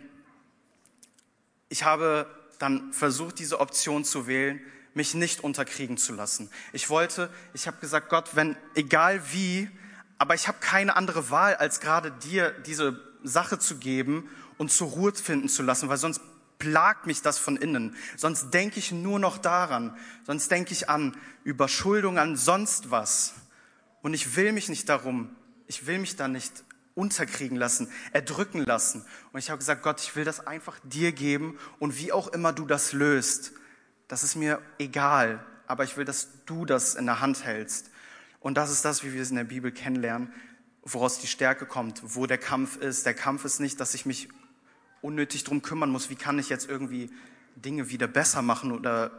ich 1.68 1.84
habe 1.84 2.26
dann 2.58 2.92
versucht, 2.92 3.38
diese 3.38 3.60
Option 3.60 4.04
zu 4.04 4.26
wählen, 4.26 4.60
mich 4.94 5.14
nicht 5.14 5.42
unterkriegen 5.42 5.96
zu 5.96 6.12
lassen. 6.12 6.50
Ich 6.72 6.90
wollte, 6.90 7.30
ich 7.54 7.66
habe 7.66 7.78
gesagt, 7.78 8.08
Gott, 8.08 8.34
wenn, 8.34 8.56
egal 8.74 9.22
wie, 9.32 9.70
aber 10.18 10.34
ich 10.34 10.48
habe 10.48 10.58
keine 10.60 10.96
andere 10.96 11.30
Wahl, 11.30 11.56
als 11.56 11.80
gerade 11.80 12.12
dir 12.12 12.50
diese 12.50 13.00
Sache 13.22 13.58
zu 13.58 13.78
geben 13.78 14.28
und 14.58 14.70
zur 14.70 14.88
Ruhe 14.88 15.14
finden 15.14 15.48
zu 15.48 15.62
lassen, 15.62 15.88
weil 15.88 15.96
sonst 15.96 16.20
plagt 16.62 17.06
mich 17.06 17.22
das 17.22 17.38
von 17.38 17.56
innen. 17.56 17.96
Sonst 18.16 18.54
denke 18.54 18.78
ich 18.78 18.92
nur 18.92 19.18
noch 19.18 19.38
daran. 19.38 19.96
Sonst 20.24 20.48
denke 20.48 20.72
ich 20.72 20.88
an 20.88 21.16
Überschuldung, 21.42 22.20
an 22.20 22.36
sonst 22.36 22.92
was. 22.92 23.34
Und 24.00 24.14
ich 24.14 24.36
will 24.36 24.52
mich 24.52 24.68
nicht 24.68 24.88
darum, 24.88 25.34
ich 25.66 25.88
will 25.88 25.98
mich 25.98 26.14
da 26.14 26.28
nicht 26.28 26.62
unterkriegen 26.94 27.56
lassen, 27.56 27.90
erdrücken 28.12 28.64
lassen. 28.64 29.04
Und 29.32 29.40
ich 29.40 29.50
habe 29.50 29.58
gesagt, 29.58 29.82
Gott, 29.82 30.00
ich 30.00 30.14
will 30.14 30.24
das 30.24 30.46
einfach 30.46 30.78
dir 30.84 31.10
geben 31.10 31.58
und 31.80 31.98
wie 31.98 32.12
auch 32.12 32.28
immer 32.28 32.52
du 32.52 32.64
das 32.64 32.92
löst, 32.92 33.52
das 34.06 34.22
ist 34.22 34.36
mir 34.36 34.60
egal, 34.78 35.44
aber 35.66 35.82
ich 35.82 35.96
will, 35.96 36.04
dass 36.04 36.28
du 36.46 36.64
das 36.64 36.94
in 36.94 37.06
der 37.06 37.20
Hand 37.20 37.44
hältst. 37.44 37.90
Und 38.38 38.56
das 38.56 38.70
ist 38.70 38.84
das, 38.84 39.02
wie 39.02 39.12
wir 39.12 39.22
es 39.22 39.30
in 39.30 39.36
der 39.36 39.44
Bibel 39.44 39.72
kennenlernen, 39.72 40.32
woraus 40.82 41.18
die 41.18 41.26
Stärke 41.26 41.66
kommt, 41.66 42.02
wo 42.04 42.26
der 42.26 42.38
Kampf 42.38 42.76
ist. 42.76 43.04
Der 43.04 43.14
Kampf 43.14 43.44
ist 43.44 43.58
nicht, 43.58 43.80
dass 43.80 43.94
ich 43.94 44.06
mich 44.06 44.28
unnötig 45.02 45.44
drum 45.44 45.62
kümmern 45.62 45.90
muss, 45.90 46.10
wie 46.10 46.16
kann 46.16 46.38
ich 46.38 46.48
jetzt 46.48 46.68
irgendwie 46.68 47.10
Dinge 47.56 47.90
wieder 47.90 48.06
besser 48.06 48.40
machen 48.40 48.72
oder 48.72 49.10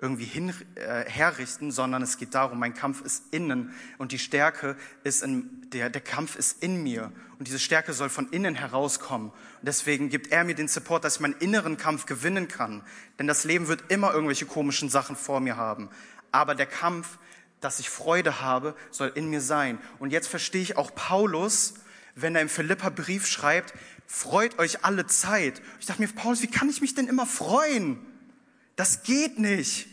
irgendwie 0.00 0.24
hin, 0.24 0.54
äh, 0.76 1.04
herrichten, 1.10 1.72
sondern 1.72 2.02
es 2.02 2.18
geht 2.18 2.34
darum, 2.34 2.58
mein 2.60 2.74
Kampf 2.74 3.02
ist 3.02 3.24
innen 3.32 3.74
und 3.98 4.12
die 4.12 4.18
Stärke 4.18 4.76
ist 5.02 5.24
in, 5.24 5.68
der, 5.72 5.90
der 5.90 6.00
Kampf 6.00 6.36
ist 6.36 6.62
in 6.62 6.82
mir 6.84 7.12
und 7.38 7.48
diese 7.48 7.58
Stärke 7.58 7.92
soll 7.92 8.08
von 8.08 8.28
innen 8.30 8.54
herauskommen. 8.54 9.30
Und 9.30 9.66
deswegen 9.66 10.08
gibt 10.08 10.30
er 10.30 10.44
mir 10.44 10.54
den 10.54 10.68
Support, 10.68 11.04
dass 11.04 11.16
ich 11.16 11.20
meinen 11.20 11.36
inneren 11.40 11.76
Kampf 11.76 12.06
gewinnen 12.06 12.46
kann. 12.46 12.82
Denn 13.18 13.26
das 13.26 13.42
Leben 13.42 13.66
wird 13.66 13.90
immer 13.90 14.12
irgendwelche 14.12 14.46
komischen 14.46 14.88
Sachen 14.88 15.16
vor 15.16 15.40
mir 15.40 15.56
haben. 15.56 15.90
Aber 16.30 16.54
der 16.54 16.66
Kampf, 16.66 17.18
dass 17.60 17.80
ich 17.80 17.90
Freude 17.90 18.40
habe, 18.40 18.76
soll 18.92 19.10
in 19.16 19.28
mir 19.30 19.40
sein. 19.40 19.78
Und 19.98 20.10
jetzt 20.10 20.28
verstehe 20.28 20.62
ich 20.62 20.76
auch 20.76 20.94
Paulus, 20.94 21.74
wenn 22.22 22.34
er 22.34 22.42
im 22.42 22.48
Philippa-Brief 22.48 23.26
schreibt, 23.26 23.74
freut 24.06 24.58
euch 24.58 24.84
alle 24.84 25.06
Zeit. 25.06 25.62
Ich 25.80 25.86
dachte 25.86 26.02
mir, 26.02 26.08
Paulus, 26.08 26.42
wie 26.42 26.50
kann 26.50 26.68
ich 26.68 26.80
mich 26.80 26.94
denn 26.94 27.06
immer 27.06 27.26
freuen? 27.26 27.98
Das 28.76 29.02
geht 29.02 29.38
nicht. 29.38 29.88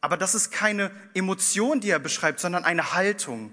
Aber 0.00 0.16
das 0.16 0.34
ist 0.34 0.50
keine 0.50 0.90
Emotion, 1.14 1.80
die 1.80 1.90
er 1.90 1.98
beschreibt, 1.98 2.40
sondern 2.40 2.64
eine 2.64 2.92
Haltung. 2.94 3.52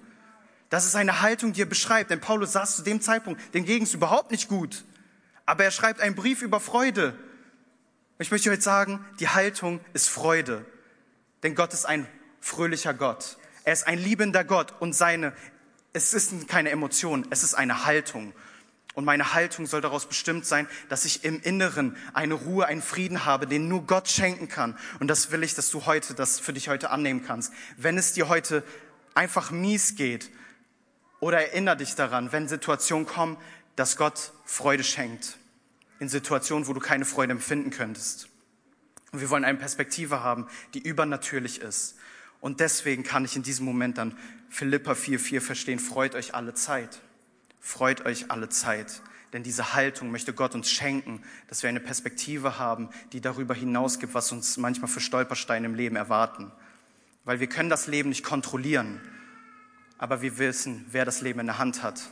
Das 0.70 0.86
ist 0.86 0.96
eine 0.96 1.22
Haltung, 1.22 1.54
die 1.54 1.64
er 1.64 1.68
beschreibt. 1.68 2.12
Denn 2.12 2.22
Paulus 2.22 2.52
saß 2.54 2.78
zu 2.78 2.82
dem 2.84 3.02
Zeitpunkt, 3.02 3.42
dem 3.54 3.66
ging 3.66 3.84
es 3.84 3.94
überhaupt 3.94 4.32
nicht 4.32 4.48
gut. 4.48 4.86
Aber 5.46 5.64
er 5.64 5.72
schreibt 5.72 6.02
einen 6.02 6.16
Brief 6.16 6.42
über 6.42 6.60
Freude. 6.60 7.18
Ich 8.20 8.32
möchte 8.32 8.52
heute 8.52 8.62
sagen, 8.62 9.04
die 9.20 9.30
Haltung 9.30 9.80
ist 9.94 10.10
Freude. 10.10 10.66
Denn 11.44 11.56
Gott 11.56 11.74
ist 11.74 11.86
ein 11.86 12.08
fröhlicher 12.40 12.94
Gott. 12.94 13.38
Er 13.64 13.74
ist 13.74 13.88
ein 13.88 13.98
liebender 13.98 14.44
Gott 14.44 14.74
und 14.80 14.94
seine, 14.94 15.34
es 15.96 16.14
ist 16.14 16.48
keine 16.50 16.72
Emotion, 16.72 17.26
es 17.30 17.44
ist 17.44 17.54
eine 17.54 17.86
Haltung. 17.86 18.34
Und 18.96 19.06
meine 19.06 19.34
Haltung 19.34 19.66
soll 19.66 19.80
daraus 19.80 20.08
bestimmt 20.08 20.46
sein, 20.46 20.68
dass 20.90 21.06
ich 21.06 21.24
im 21.24 21.42
Inneren 21.42 21.96
eine 22.14 22.34
Ruhe, 22.34 22.66
einen 22.66 22.82
Frieden 22.82 23.26
habe, 23.26 23.48
den 23.48 23.70
nur 23.70 23.86
Gott 23.86 24.10
schenken 24.10 24.50
kann. 24.50 24.78
Und 25.00 25.08
das 25.08 25.32
will 25.32 25.42
ich, 25.42 25.54
dass 25.56 25.70
du 25.70 25.86
heute, 25.86 26.14
das 26.14 26.40
für 26.40 26.52
dich 26.52 26.68
heute 26.68 26.90
annehmen 26.90 27.24
kannst. 27.26 27.54
Wenn 27.78 27.98
es 27.98 28.14
dir 28.14 28.28
heute 28.28 28.64
einfach 29.14 29.52
mies 29.52 29.96
geht, 29.96 30.30
oder 31.22 31.42
erinnere 31.42 31.78
dich 31.78 31.96
daran, 31.96 32.34
wenn 32.34 32.50
Situationen 32.50 33.06
kommen, 33.06 33.38
dass 33.78 33.96
Gott 33.96 34.34
Freude 34.44 34.84
schenkt. 34.84 35.38
In 36.00 36.10
Situationen, 36.10 36.68
wo 36.68 36.74
du 36.74 36.82
keine 36.82 37.06
Freude 37.06 37.32
empfinden 37.32 37.70
könntest. 37.70 38.28
Und 39.14 39.22
wir 39.22 39.30
wollen 39.30 39.46
eine 39.46 39.58
Perspektive 39.58 40.22
haben, 40.22 40.48
die 40.74 40.80
übernatürlich 40.80 41.62
ist. 41.62 41.96
Und 42.42 42.60
deswegen 42.60 43.04
kann 43.04 43.24
ich 43.24 43.36
in 43.38 43.44
diesem 43.44 43.66
Moment 43.66 43.98
dann 43.98 44.18
Philippa 44.56 44.94
4,4 44.94 45.42
verstehen, 45.42 45.80
freut 45.80 46.16
euch 46.16 46.34
alle 46.34 46.54
Zeit. 46.54 47.02
Freut 47.60 48.06
euch 48.06 48.32
alle 48.32 48.48
Zeit, 48.48 49.02
denn 49.34 49.44
diese 49.44 49.74
Haltung 49.74 50.12
möchte 50.12 50.32
Gott 50.32 50.56
uns 50.56 50.72
schenken, 50.72 51.22
dass 51.50 51.62
wir 51.62 51.68
eine 51.68 51.82
Perspektive 51.82 52.58
haben, 52.58 52.88
die 53.12 53.20
darüber 53.20 53.54
hinausgibt, 53.54 54.14
was 54.14 54.32
uns 54.32 54.56
manchmal 54.56 54.88
für 54.88 55.02
Stolpersteine 55.02 55.66
im 55.66 55.76
Leben 55.76 55.98
erwarten. 55.98 56.54
Weil 57.26 57.42
wir 57.42 57.48
können 57.48 57.70
das 57.70 57.88
Leben 57.88 58.08
nicht 58.08 58.24
kontrollieren, 58.24 59.02
aber 59.98 60.22
wir 60.22 60.38
wissen, 60.38 60.86
wer 60.90 61.04
das 61.04 61.20
Leben 61.20 61.42
in 61.42 61.48
der 61.48 61.58
Hand 61.58 61.84
hat. 61.84 62.10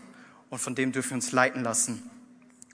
Und 0.50 0.60
von 0.60 0.76
dem 0.76 0.92
dürfen 0.92 1.12
wir 1.12 1.16
uns 1.16 1.32
leiten 1.32 1.64
lassen. 1.64 2.04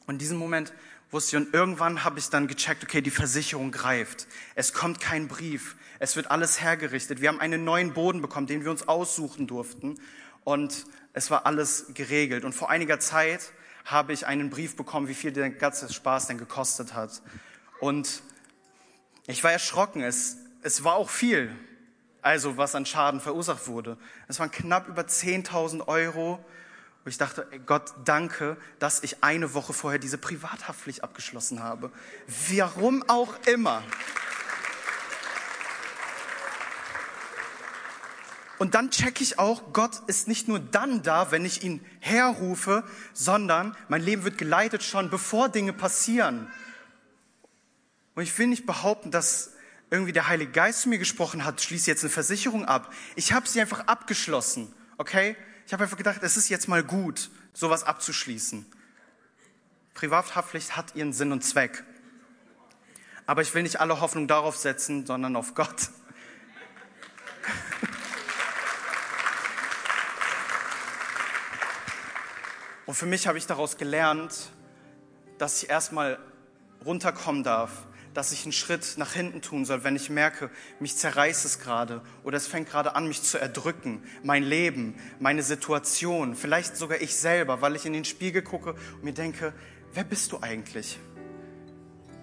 Und 0.08 0.16
in 0.16 0.20
diesem 0.20 0.40
Moment 0.40 0.74
wusste 1.12 1.38
ich, 1.38 1.44
und 1.44 1.54
irgendwann 1.54 2.04
habe 2.04 2.20
ich 2.20 2.30
dann 2.30 2.48
gecheckt, 2.48 2.84
okay, 2.84 3.02
die 3.02 3.12
Versicherung 3.12 3.72
greift. 3.72 4.28
Es 4.56 4.74
kommt 4.74 5.00
kein 5.00 5.28
Brief. 5.28 5.76
Es 6.00 6.16
wird 6.16 6.32
alles 6.32 6.62
hergerichtet. 6.62 7.22
Wir 7.22 7.30
haben 7.30 7.40
einen 7.40 7.64
neuen 7.64 7.94
Boden 7.94 8.22
bekommen, 8.22 8.48
den 8.48 8.64
wir 8.64 8.72
uns 8.72 8.88
aussuchen 8.88 9.48
durften 9.48 10.00
und 10.44 10.86
es 11.14 11.32
war 11.32 11.46
alles 11.46 11.88
geregelt. 11.94 12.46
Und 12.46 12.54
vor 12.54 12.70
einiger 12.70 13.00
Zeit 13.00 13.52
habe 13.86 14.14
ich 14.14 14.28
einen 14.28 14.50
Brief 14.50 14.76
bekommen, 14.76 15.08
wie 15.08 15.14
viel 15.14 15.32
der 15.32 15.50
ganze 15.50 15.92
Spaß 15.92 16.28
denn 16.28 16.38
gekostet 16.38 16.94
hat. 16.94 17.22
Und 17.80 18.22
ich 19.28 19.44
war 19.44 19.52
erschrocken. 19.52 20.02
Es, 20.02 20.38
es 20.62 20.84
war 20.84 20.96
auch 20.96 21.10
viel, 21.10 21.56
also 22.22 22.58
was 22.58 22.76
an 22.76 22.86
Schaden 22.86 23.20
verursacht 23.20 23.68
wurde. 23.68 23.98
Es 24.28 24.40
waren 24.40 24.52
knapp 24.52 24.88
über 24.88 25.04
10.000 25.04 25.88
Euro. 25.88 26.44
Und 27.10 27.14
ich 27.14 27.18
dachte, 27.18 27.48
Gott, 27.66 27.92
danke, 28.06 28.56
dass 28.78 29.02
ich 29.02 29.24
eine 29.24 29.56
Woche 29.56 29.74
vorher 29.74 29.98
diese 29.98 30.20
Privathaftpflicht 30.20 31.04
abgeschlossen 31.04 31.64
habe. 31.64 31.92
Warum 32.52 33.04
auch 33.10 33.34
immer. 33.48 33.82
Und 38.60 38.76
dann 38.76 38.92
checke 38.92 39.24
ich 39.24 39.40
auch, 39.40 39.74
Gott 39.74 40.04
ist 40.06 40.28
nicht 40.28 40.48
nur 40.48 40.60
dann 40.60 41.02
da, 41.02 41.32
wenn 41.32 41.46
ich 41.46 41.64
ihn 41.64 41.84
herrufe, 42.00 42.84
sondern 43.16 43.76
mein 43.88 44.04
Leben 44.04 44.24
wird 44.24 44.38
geleitet 44.38 44.84
schon, 44.84 45.10
bevor 45.10 45.50
Dinge 45.50 45.74
passieren. 45.74 46.48
Und 48.14 48.22
ich 48.22 48.38
will 48.38 48.46
nicht 48.46 48.68
behaupten, 48.68 49.10
dass 49.10 49.54
irgendwie 49.90 50.14
der 50.14 50.28
Heilige 50.28 50.52
Geist 50.52 50.82
zu 50.82 50.90
mir 50.90 51.00
gesprochen 51.00 51.44
hat, 51.44 51.60
schließe 51.60 51.90
jetzt 51.90 52.04
eine 52.04 52.12
Versicherung 52.12 52.66
ab. 52.66 52.94
Ich 53.16 53.34
habe 53.34 53.48
sie 53.48 53.60
einfach 53.62 53.88
abgeschlossen, 53.88 54.72
okay? 55.00 55.36
Ich 55.70 55.74
habe 55.74 55.84
einfach 55.84 55.98
gedacht, 55.98 56.24
es 56.24 56.36
ist 56.36 56.50
jetzt 56.50 56.68
mal 56.68 56.84
gut, 56.84 57.30
sowas 57.54 57.84
abzuschließen. 57.84 58.66
Privathaftpflicht 59.94 60.76
hat 60.76 60.96
ihren 60.96 61.14
Sinn 61.14 61.32
und 61.32 61.44
Zweck. 61.44 61.84
Aber 63.28 63.44
ich 63.44 63.54
will 63.54 63.62
nicht 63.62 63.80
alle 63.80 64.02
Hoffnung 64.02 64.28
darauf 64.28 64.58
setzen, 64.58 65.06
sondern 65.06 65.36
auf 65.36 65.54
Gott. 65.54 65.92
Und 72.88 72.96
für 72.96 73.06
mich 73.06 73.28
habe 73.28 73.38
ich 73.38 73.46
daraus 73.46 73.78
gelernt, 73.78 74.50
dass 75.38 75.62
ich 75.62 75.70
erstmal 75.70 76.18
runterkommen 76.84 77.44
darf, 77.44 77.86
dass 78.20 78.34
ich 78.34 78.44
einen 78.44 78.52
Schritt 78.52 78.96
nach 78.98 79.14
hinten 79.14 79.42
tun 79.42 79.64
soll, 79.64 79.86
wenn 79.86 79.96
ich 79.96 80.10
merke, 80.10 80.50
mich 80.82 80.98
zerreißt 80.98 81.46
es 81.46 81.60
gerade 81.60 82.02
oder 82.26 82.36
es 82.36 82.48
fängt 82.48 82.70
gerade 82.70 82.94
an, 82.94 83.08
mich 83.08 83.24
zu 83.24 83.38
erdrücken, 83.38 84.04
mein 84.24 84.44
Leben, 84.44 84.96
meine 85.22 85.42
Situation, 85.42 86.36
vielleicht 86.36 86.76
sogar 86.76 87.00
ich 87.00 87.16
selber, 87.16 87.62
weil 87.62 87.78
ich 87.78 87.86
in 87.86 87.94
den 87.94 88.04
Spiegel 88.04 88.42
gucke 88.42 88.72
und 88.74 89.04
mir 89.06 89.14
denke, 89.14 89.54
wer 89.94 90.04
bist 90.04 90.34
du 90.34 90.40
eigentlich? 90.42 91.00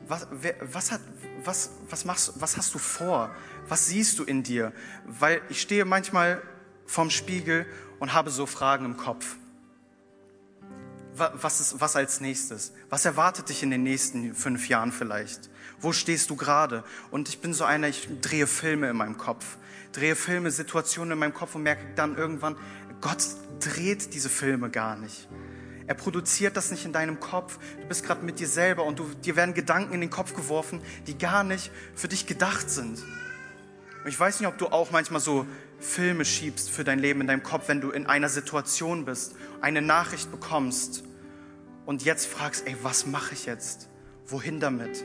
Was, 0.07 0.27
wer, 0.33 0.57
was, 0.61 0.93
hat, 0.93 1.01
was, 1.43 1.71
was, 1.89 2.05
machst, 2.05 2.35
was 2.43 2.59
hast 2.59 2.75
du 2.75 2.79
vor? 2.79 3.35
Was 3.67 3.87
siehst 3.87 4.19
du 4.19 4.25
in 4.25 4.43
dir? 4.43 4.75
Weil 5.07 5.41
ich 5.49 5.63
stehe 5.63 5.87
manchmal 5.87 6.43
vorm 6.85 7.09
Spiegel 7.09 7.65
und 8.01 8.13
habe 8.13 8.29
so 8.29 8.45
Fragen 8.45 8.85
im 8.85 8.99
Kopf 8.99 9.37
was, 11.19 11.61
ist, 11.61 11.81
was 11.81 11.97
als 11.97 12.21
nächstes? 12.21 12.73
Was 12.91 13.05
erwartet 13.05 13.49
dich 13.49 13.63
in 13.63 13.71
den 13.71 13.83
nächsten 13.83 14.35
fünf 14.35 14.69
Jahren 14.69 14.93
vielleicht? 14.93 15.51
Wo 15.81 15.93
stehst 15.93 16.31
du 16.31 16.37
gerade? 16.37 16.85
Und 17.11 17.29
ich 17.29 17.41
bin 17.41 17.55
so 17.55 17.65
einer, 17.65 17.89
ich 17.89 18.09
drehe 18.21 18.47
Filme 18.47 18.91
in 18.91 18.97
meinem 18.97 19.19
Kopf, 19.19 19.59
drehe 19.93 20.17
Filme, 20.17 20.51
Situationen 20.51 21.13
in 21.13 21.19
meinem 21.19 21.35
Kopf 21.35 21.55
und 21.55 21.63
merke 21.63 21.85
dann 21.95 22.17
irgendwann, 22.17 22.57
Gott 23.01 23.25
dreht 23.61 24.15
diese 24.15 24.29
Filme 24.29 24.71
gar 24.71 24.97
nicht. 24.97 25.29
Er 25.87 25.95
produziert 25.95 26.57
das 26.57 26.71
nicht 26.71 26.85
in 26.85 26.93
deinem 26.93 27.21
Kopf. 27.21 27.59
Du 27.81 27.87
bist 27.87 28.05
gerade 28.05 28.25
mit 28.25 28.41
dir 28.41 28.49
selber 28.49 28.85
und 28.85 28.99
du, 28.99 29.09
dir 29.23 29.37
werden 29.37 29.55
Gedanken 29.55 29.95
in 29.95 30.01
den 30.01 30.11
Kopf 30.11 30.35
geworfen, 30.35 30.81
die 31.07 31.17
gar 31.17 31.45
nicht 31.45 31.71
für 31.95 32.09
dich 32.09 32.27
gedacht 32.27 32.69
sind. 32.69 32.99
Und 32.99 34.09
ich 34.11 34.19
weiß 34.19 34.41
nicht, 34.41 34.49
ob 34.49 34.59
du 34.59 34.67
auch 34.69 34.91
manchmal 34.91 35.21
so 35.21 35.47
Filme 35.79 36.25
schiebst 36.25 36.71
für 36.71 36.85
dein 36.85 36.99
Leben 36.99 37.21
in 37.21 37.27
deinem 37.27 37.43
Kopf, 37.43 37.69
wenn 37.69 37.81
du 37.81 37.91
in 37.91 38.07
einer 38.07 38.29
Situation 38.29 39.05
bist, 39.05 39.35
eine 39.61 39.83
Nachricht 39.83 40.31
bekommst 40.31 41.05
und 41.85 42.05
jetzt 42.05 42.27
fragst, 42.27 42.67
ey, 42.67 42.77
was 42.83 43.07
mache 43.07 43.35
ich 43.35 43.47
jetzt? 43.47 43.89
Wohin 44.27 44.61
damit? 44.61 45.05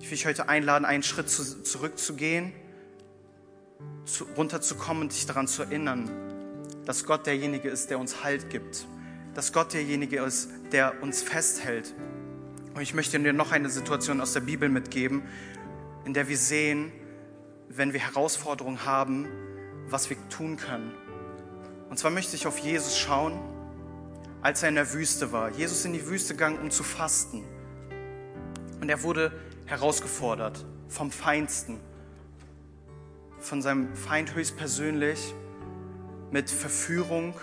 Ich 0.00 0.10
will 0.10 0.16
dich 0.16 0.26
heute 0.26 0.48
einladen, 0.48 0.84
einen 0.84 1.02
Schritt 1.02 1.28
zu, 1.28 1.62
zurückzugehen, 1.62 2.52
zu, 4.04 4.24
runterzukommen 4.36 5.04
und 5.04 5.12
dich 5.12 5.26
daran 5.26 5.46
zu 5.46 5.62
erinnern, 5.62 6.10
dass 6.84 7.04
Gott 7.04 7.26
derjenige 7.26 7.68
ist, 7.68 7.90
der 7.90 7.98
uns 7.98 8.22
Halt 8.22 8.50
gibt. 8.50 8.86
Dass 9.34 9.52
Gott 9.52 9.72
derjenige 9.72 10.20
ist, 10.22 10.50
der 10.72 11.02
uns 11.02 11.22
festhält. 11.22 11.94
Und 12.74 12.82
ich 12.82 12.94
möchte 12.94 13.18
dir 13.18 13.32
noch 13.32 13.52
eine 13.52 13.70
Situation 13.70 14.20
aus 14.20 14.32
der 14.32 14.40
Bibel 14.40 14.68
mitgeben, 14.68 15.22
in 16.04 16.14
der 16.14 16.28
wir 16.28 16.36
sehen, 16.36 16.92
wenn 17.68 17.92
wir 17.92 18.00
Herausforderungen 18.00 18.84
haben, 18.84 19.28
was 19.92 20.10
wir 20.10 20.16
tun 20.28 20.56
können. 20.56 20.92
Und 21.90 21.98
zwar 21.98 22.10
möchte 22.10 22.34
ich 22.36 22.46
auf 22.46 22.58
Jesus 22.58 22.98
schauen, 22.98 23.38
als 24.40 24.62
er 24.62 24.70
in 24.70 24.74
der 24.74 24.92
Wüste 24.92 25.30
war. 25.32 25.50
Jesus 25.50 25.84
in 25.84 25.92
die 25.92 26.06
Wüste 26.06 26.34
gegangen, 26.34 26.58
um 26.58 26.70
zu 26.70 26.82
fasten. 26.82 27.44
Und 28.80 28.88
er 28.88 29.02
wurde 29.02 29.32
herausgefordert 29.66 30.64
vom 30.88 31.10
Feinsten, 31.10 31.78
von 33.38 33.62
seinem 33.62 33.94
Feind 33.94 34.34
höchstpersönlich, 34.34 35.34
mit 36.30 36.50
Verführung, 36.50 37.34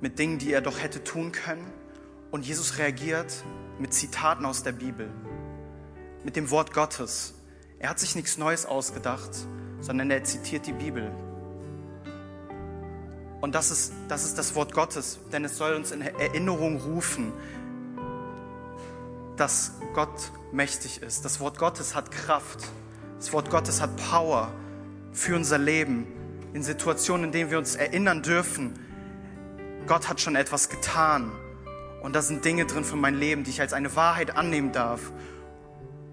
mit 0.00 0.18
Dingen, 0.18 0.38
die 0.38 0.52
er 0.52 0.62
doch 0.62 0.82
hätte 0.82 1.04
tun 1.04 1.32
können. 1.32 1.70
Und 2.30 2.46
Jesus 2.46 2.78
reagiert 2.78 3.44
mit 3.78 3.92
Zitaten 3.94 4.44
aus 4.44 4.62
der 4.62 4.72
Bibel, 4.72 5.10
mit 6.24 6.34
dem 6.36 6.50
Wort 6.50 6.72
Gottes. 6.72 7.34
Er 7.78 7.90
hat 7.90 8.00
sich 8.00 8.16
nichts 8.16 8.38
Neues 8.38 8.66
ausgedacht, 8.66 9.30
sondern 9.80 10.10
er 10.10 10.24
zitiert 10.24 10.66
die 10.66 10.72
Bibel. 10.72 11.10
Und 13.40 13.54
das 13.54 13.70
ist, 13.70 13.92
das 14.08 14.24
ist 14.24 14.36
das 14.36 14.54
Wort 14.54 14.72
Gottes, 14.72 15.20
denn 15.32 15.44
es 15.44 15.56
soll 15.56 15.74
uns 15.74 15.92
in 15.92 16.00
Erinnerung 16.02 16.80
rufen, 16.80 17.32
dass 19.36 19.74
Gott 19.94 20.32
mächtig 20.52 21.02
ist. 21.02 21.24
Das 21.24 21.38
Wort 21.38 21.58
Gottes 21.58 21.94
hat 21.94 22.10
Kraft. 22.10 22.64
Das 23.18 23.32
Wort 23.32 23.50
Gottes 23.50 23.80
hat 23.80 23.90
Power 24.10 24.52
für 25.12 25.36
unser 25.36 25.58
Leben. 25.58 26.06
In 26.52 26.62
Situationen, 26.62 27.26
in 27.26 27.32
denen 27.32 27.50
wir 27.50 27.58
uns 27.58 27.76
erinnern 27.76 28.22
dürfen, 28.22 28.74
Gott 29.86 30.08
hat 30.08 30.20
schon 30.20 30.34
etwas 30.34 30.68
getan. 30.68 31.30
Und 32.02 32.14
da 32.14 32.22
sind 32.22 32.44
Dinge 32.44 32.66
drin 32.66 32.84
für 32.84 32.96
mein 32.96 33.14
Leben, 33.14 33.44
die 33.44 33.50
ich 33.50 33.60
als 33.60 33.72
eine 33.72 33.94
Wahrheit 33.94 34.36
annehmen 34.36 34.72
darf. 34.72 35.12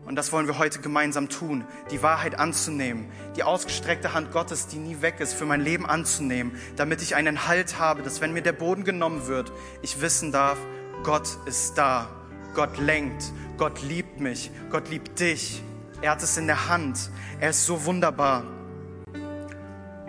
Und 0.05 0.15
das 0.15 0.31
wollen 0.31 0.45
wir 0.45 0.59
heute 0.59 0.79
gemeinsam 0.79 1.29
tun, 1.29 1.65
die 1.89 2.03
Wahrheit 2.03 2.37
anzunehmen, 2.37 3.09
die 3.35 3.43
ausgestreckte 3.43 4.13
Hand 4.13 4.31
Gottes, 4.31 4.67
die 4.67 4.77
nie 4.77 5.01
weg 5.01 5.19
ist, 5.19 5.33
für 5.33 5.45
mein 5.45 5.61
Leben 5.61 5.85
anzunehmen, 5.85 6.55
damit 6.75 7.01
ich 7.01 7.15
einen 7.15 7.47
Halt 7.47 7.79
habe, 7.79 8.03
dass 8.03 8.21
wenn 8.21 8.31
mir 8.31 8.43
der 8.43 8.53
Boden 8.53 8.83
genommen 8.83 9.25
wird, 9.25 9.51
ich 9.81 10.01
wissen 10.01 10.31
darf, 10.31 10.59
Gott 11.03 11.27
ist 11.47 11.77
da, 11.77 12.07
Gott 12.53 12.77
lenkt, 12.77 13.33
Gott 13.57 13.81
liebt 13.81 14.19
mich, 14.19 14.51
Gott 14.69 14.89
liebt 14.89 15.19
dich, 15.19 15.63
er 16.01 16.11
hat 16.11 16.21
es 16.21 16.37
in 16.37 16.45
der 16.45 16.69
Hand, 16.69 17.09
er 17.39 17.49
ist 17.49 17.65
so 17.65 17.85
wunderbar. 17.85 18.43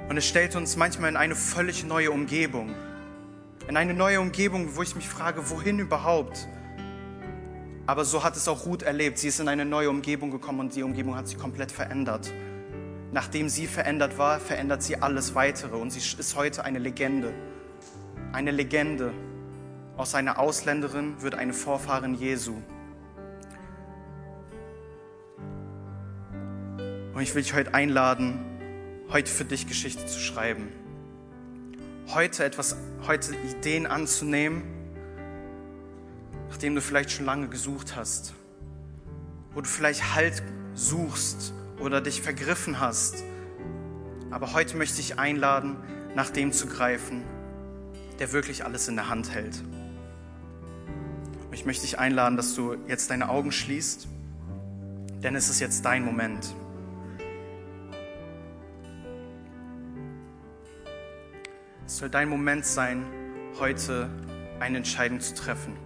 Und 0.09 0.17
es 0.17 0.27
stellt 0.27 0.57
uns 0.57 0.77
manchmal 0.77 1.11
in 1.11 1.17
eine 1.17 1.35
völlig 1.35 1.85
neue 1.85 2.11
Umgebung, 2.11 2.75
in 3.67 3.79
eine 3.79 3.95
neue 3.95 4.21
Umgebung, 4.21 4.77
wo 4.77 4.83
ich 4.83 4.95
mich 4.95 5.09
frage, 5.09 5.49
wohin 5.51 5.79
überhaupt? 5.79 6.47
Aber 7.87 8.05
so 8.05 8.25
hat 8.25 8.37
es 8.37 8.49
auch 8.49 8.67
Ruth 8.67 8.83
erlebt. 8.83 9.19
Sie 9.19 9.29
ist 9.29 9.39
in 9.39 9.49
eine 9.49 9.65
neue 9.65 9.89
Umgebung 9.91 10.31
gekommen 10.31 10.61
und 10.61 10.75
die 10.75 10.83
Umgebung 10.83 11.15
hat 11.15 11.29
sich 11.29 11.39
komplett 11.39 11.71
verändert. 11.71 12.33
Nachdem 13.13 13.49
sie 13.49 13.67
verändert 13.67 14.19
war, 14.19 14.41
verändert 14.41 14.83
sie 14.83 15.01
alles 15.01 15.35
weitere 15.35 15.77
und 15.77 15.91
sie 15.91 16.01
ist 16.01 16.37
heute 16.37 16.65
eine 16.65 16.81
Legende. 16.81 17.33
Eine 18.33 18.51
Legende. 18.51 19.13
Aus 19.97 20.15
einer 20.15 20.39
Ausländerin 20.39 21.23
wird 21.23 21.37
eine 21.37 21.53
Vorfahrin 21.53 22.15
Jesu. 22.15 22.57
Und 27.15 27.23
ich 27.23 27.35
will 27.35 27.43
dich 27.43 27.55
heute 27.55 27.73
einladen, 27.73 28.41
heute 29.11 29.31
für 29.31 29.45
dich 29.45 29.69
Geschichte 29.69 30.05
zu 30.05 30.19
schreiben. 30.19 30.69
Heute 32.09 32.45
etwas, 32.45 32.77
heute 33.07 33.35
Ideen 33.37 33.87
anzunehmen, 33.87 34.76
nachdem 36.49 36.75
du 36.75 36.81
vielleicht 36.81 37.11
schon 37.11 37.27
lange 37.27 37.49
gesucht 37.49 37.97
hast, 37.97 38.35
wo 39.53 39.61
du 39.61 39.69
vielleicht 39.69 40.15
Halt 40.15 40.43
suchst 40.75 41.55
oder 41.81 42.01
dich 42.01 42.23
vergriffen 42.23 42.81
hast. 42.81 43.23
Aber 44.31 44.53
heute 44.53 44.77
möchte 44.77 45.01
ich 45.01 45.19
einladen, 45.19 45.77
nach 46.15 46.31
dem 46.31 46.53
zu 46.53 46.67
greifen, 46.67 47.23
der 48.19 48.33
wirklich 48.33 48.65
alles 48.65 48.89
in 48.89 48.97
der 48.97 49.09
Hand 49.09 49.31
hält. 49.33 49.63
Ich 51.53 51.65
möchte 51.65 51.83
dich 51.83 51.99
einladen, 51.99 52.37
dass 52.37 52.55
du 52.55 52.77
jetzt 52.87 53.11
deine 53.11 53.29
Augen 53.29 53.51
schließt, 53.51 54.09
denn 55.23 55.35
es 55.35 55.49
ist 55.49 55.61
jetzt 55.61 55.85
dein 55.85 56.05
Moment. 56.05 56.55
Es 61.87 61.99
soll 61.99 62.11
dein 62.11 62.29
Moment 62.29 62.67
sein, 62.67 63.07
heute 63.59 64.11
eine 64.61 64.79
Entscheidung 64.79 65.21
zu 65.21 65.35
treffen. 65.35 65.77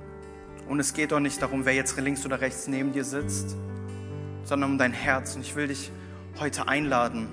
Und 0.70 0.78
es 0.78 0.94
geht 0.94 1.12
auch 1.12 1.18
nicht 1.18 1.42
darum, 1.42 1.64
wer 1.64 1.74
jetzt 1.74 1.98
links 1.98 2.24
oder 2.24 2.40
rechts 2.40 2.68
neben 2.68 2.92
dir 2.92 3.02
sitzt, 3.02 3.56
sondern 4.44 4.70
um 4.70 4.78
dein 4.78 4.92
Herz. 4.92 5.34
Und 5.34 5.40
ich 5.40 5.56
will 5.56 5.66
dich 5.66 5.90
heute 6.38 6.68
einladen. 6.68 7.26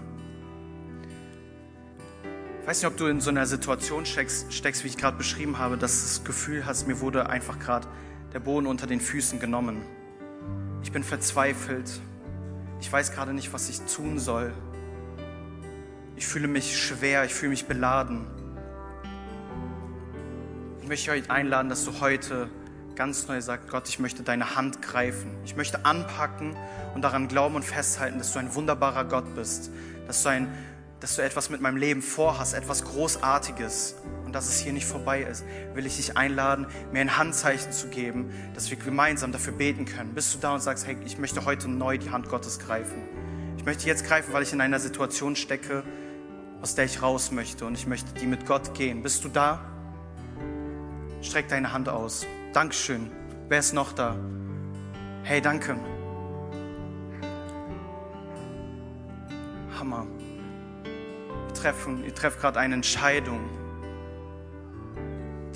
Ich 2.61 2.67
weiß 2.67 2.81
nicht, 2.81 2.91
ob 2.91 2.97
du 2.97 3.05
in 3.05 3.21
so 3.21 3.29
einer 3.29 3.45
Situation 3.45 4.07
steckst, 4.07 4.51
steckst 4.51 4.83
wie 4.83 4.87
ich 4.87 4.97
gerade 4.97 5.17
beschrieben 5.17 5.59
habe, 5.59 5.77
dass 5.77 5.99
du 5.99 6.07
das 6.07 6.23
Gefühl 6.23 6.65
hast, 6.65 6.87
mir 6.87 6.99
wurde 6.99 7.29
einfach 7.29 7.59
gerade 7.59 7.87
der 8.33 8.39
Boden 8.39 8.65
unter 8.65 8.87
den 8.87 8.99
Füßen 8.99 9.39
genommen. 9.39 9.83
Ich 10.81 10.91
bin 10.91 11.03
verzweifelt. 11.03 12.01
Ich 12.81 12.91
weiß 12.91 13.11
gerade 13.11 13.35
nicht, 13.35 13.53
was 13.53 13.69
ich 13.69 13.81
tun 13.81 14.17
soll. 14.17 14.51
Ich 16.15 16.25
fühle 16.25 16.47
mich 16.47 16.75
schwer, 16.75 17.23
ich 17.23 17.35
fühle 17.35 17.51
mich 17.51 17.67
beladen. 17.67 18.25
Ich 20.81 20.87
möchte 20.87 21.11
euch 21.11 21.29
einladen, 21.29 21.69
dass 21.69 21.85
du 21.85 22.01
heute 22.01 22.49
ganz 22.97 23.27
neu 23.27 23.39
sagt, 23.41 23.69
Gott, 23.69 23.87
ich 23.87 23.99
möchte 23.99 24.23
deine 24.23 24.55
Hand 24.55 24.81
greifen. 24.81 25.29
Ich 25.45 25.55
möchte 25.55 25.85
anpacken 25.85 26.57
und 26.95 27.03
daran 27.03 27.27
glauben 27.27 27.55
und 27.55 27.63
festhalten, 27.63 28.17
dass 28.17 28.33
du 28.33 28.39
ein 28.39 28.55
wunderbarer 28.55 29.05
Gott 29.05 29.35
bist, 29.35 29.69
dass 30.07 30.23
du, 30.23 30.29
ein, 30.29 30.51
dass 30.99 31.15
du 31.15 31.21
etwas 31.21 31.51
mit 31.51 31.61
meinem 31.61 31.77
Leben 31.77 32.01
vorhast, 32.01 32.55
etwas 32.55 32.83
Großartiges 32.83 33.95
und 34.25 34.33
dass 34.33 34.49
es 34.49 34.59
hier 34.59 34.73
nicht 34.73 34.87
vorbei 34.87 35.21
ist, 35.21 35.45
will 35.75 35.85
ich 35.85 35.97
dich 35.97 36.17
einladen, 36.17 36.65
mir 36.91 37.01
ein 37.01 37.17
Handzeichen 37.17 37.71
zu 37.71 37.87
geben, 37.89 38.31
dass 38.55 38.71
wir 38.71 38.77
gemeinsam 38.77 39.31
dafür 39.31 39.53
beten 39.53 39.85
können. 39.85 40.15
Bist 40.15 40.33
du 40.33 40.39
da 40.39 40.55
und 40.55 40.61
sagst, 40.61 40.87
hey, 40.87 40.97
ich 41.05 41.19
möchte 41.19 41.45
heute 41.45 41.69
neu 41.69 41.99
die 41.99 42.09
Hand 42.09 42.29
Gottes 42.29 42.57
greifen. 42.57 43.03
Ich 43.57 43.63
möchte 43.63 43.85
jetzt 43.85 44.05
greifen, 44.05 44.33
weil 44.33 44.41
ich 44.41 44.53
in 44.53 44.59
einer 44.59 44.79
Situation 44.79 45.35
stecke, 45.35 45.83
aus 46.63 46.73
der 46.73 46.85
ich 46.85 47.03
raus 47.03 47.31
möchte 47.31 47.65
und 47.67 47.75
ich 47.75 47.85
möchte 47.85 48.11
die 48.19 48.25
mit 48.25 48.47
Gott 48.47 48.73
gehen. 48.73 49.03
Bist 49.03 49.23
du 49.23 49.29
da? 49.29 49.76
Streck 51.27 51.49
deine 51.49 51.73
Hand 51.73 51.89
aus. 51.89 52.25
Dankeschön. 52.53 53.11
Wer 53.49 53.59
ist 53.59 53.73
noch 53.73 53.91
da? 53.91 54.15
Hey, 55.23 55.41
danke. 55.41 55.75
Hammer. 59.77 60.07
Ihr 60.85 61.53
treffen, 61.53 62.05
ihr 62.05 62.15
trefft 62.15 62.39
gerade 62.39 62.61
eine 62.61 62.75
Entscheidung, 62.75 63.41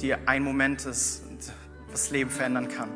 die 0.01 0.13
ein 0.13 0.43
Moment 0.43 0.85
ist, 0.85 1.23
was 1.89 2.11
Leben 2.11 2.29
verändern 2.29 2.67
kann. 2.67 2.89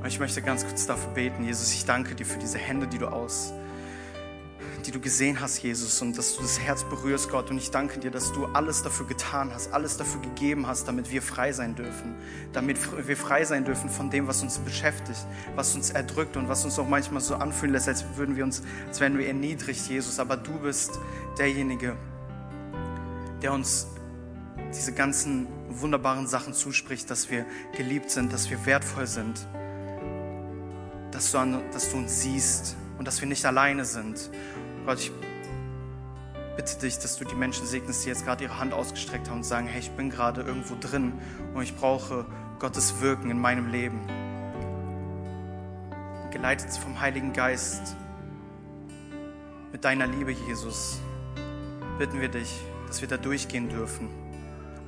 Und 0.00 0.06
ich 0.06 0.20
möchte 0.20 0.42
ganz 0.42 0.66
kurz 0.66 0.86
dafür 0.86 1.12
beten. 1.12 1.44
Jesus, 1.44 1.72
ich 1.72 1.86
danke 1.86 2.14
dir 2.14 2.26
für 2.26 2.38
diese 2.38 2.58
Hände, 2.58 2.88
die 2.88 2.98
du 2.98 3.06
aus, 3.06 3.54
die 4.86 4.90
du 4.90 5.00
gesehen 5.00 5.40
hast, 5.40 5.62
Jesus, 5.62 6.00
und 6.02 6.16
dass 6.16 6.36
du 6.36 6.42
das 6.42 6.60
Herz 6.60 6.84
berührst, 6.84 7.30
Gott. 7.30 7.50
Und 7.50 7.58
ich 7.58 7.70
danke 7.70 7.98
dir, 8.00 8.10
dass 8.10 8.32
du 8.32 8.46
alles 8.46 8.82
dafür 8.82 9.06
getan 9.06 9.52
hast, 9.52 9.72
alles 9.72 9.96
dafür 9.96 10.20
gegeben 10.20 10.66
hast, 10.66 10.88
damit 10.88 11.10
wir 11.10 11.22
frei 11.22 11.52
sein 11.52 11.74
dürfen. 11.74 12.14
Damit 12.52 12.78
wir 13.06 13.16
frei 13.16 13.44
sein 13.44 13.64
dürfen 13.64 13.90
von 13.90 14.10
dem, 14.10 14.26
was 14.26 14.42
uns 14.42 14.58
beschäftigt, 14.58 15.26
was 15.54 15.74
uns 15.74 15.90
erdrückt 15.90 16.36
und 16.36 16.48
was 16.48 16.64
uns 16.64 16.78
auch 16.78 16.88
manchmal 16.88 17.20
so 17.20 17.34
anfühlen 17.34 17.72
lässt, 17.72 17.88
als 17.88 18.04
würden 18.16 18.36
wir 18.36 18.44
uns, 18.44 18.62
als 18.88 19.00
wären 19.00 19.18
wir 19.18 19.26
erniedrigt, 19.26 19.88
Jesus. 19.88 20.18
Aber 20.18 20.36
du 20.36 20.58
bist 20.58 20.98
derjenige, 21.38 21.96
der 23.42 23.52
uns 23.52 23.86
diese 24.74 24.92
ganzen 24.92 25.46
wunderbaren 25.68 26.26
Sachen 26.26 26.54
zuspricht, 26.54 27.10
dass 27.10 27.30
wir 27.30 27.46
geliebt 27.76 28.10
sind, 28.10 28.32
dass 28.32 28.50
wir 28.50 28.64
wertvoll 28.66 29.06
sind, 29.06 29.46
dass 31.10 31.32
du, 31.32 31.38
an, 31.38 31.62
dass 31.72 31.90
du 31.90 31.96
uns 31.96 32.22
siehst 32.22 32.76
und 32.98 33.06
dass 33.06 33.20
wir 33.20 33.28
nicht 33.28 33.44
alleine 33.46 33.84
sind. 33.84 34.30
Gott, 34.86 34.98
ich 34.98 35.12
bitte 36.56 36.78
dich, 36.78 36.98
dass 36.98 37.16
du 37.16 37.24
die 37.24 37.34
Menschen 37.34 37.66
segnest, 37.66 38.04
die 38.04 38.08
jetzt 38.08 38.24
gerade 38.24 38.44
ihre 38.44 38.58
Hand 38.58 38.72
ausgestreckt 38.72 39.28
haben 39.28 39.38
und 39.38 39.44
sagen, 39.44 39.66
hey, 39.66 39.80
ich 39.80 39.90
bin 39.90 40.10
gerade 40.10 40.42
irgendwo 40.42 40.74
drin 40.78 41.12
und 41.54 41.62
ich 41.62 41.76
brauche 41.76 42.26
Gottes 42.58 43.00
Wirken 43.00 43.30
in 43.30 43.40
meinem 43.40 43.70
Leben. 43.70 44.00
Geleitet 46.30 46.70
vom 46.72 47.00
Heiligen 47.00 47.32
Geist, 47.32 47.96
mit 49.72 49.84
deiner 49.84 50.06
Liebe, 50.06 50.32
Jesus, 50.32 51.00
bitten 51.98 52.20
wir 52.20 52.28
dich, 52.28 52.60
dass 52.86 53.00
wir 53.00 53.08
da 53.08 53.16
durchgehen 53.16 53.68
dürfen. 53.68 54.08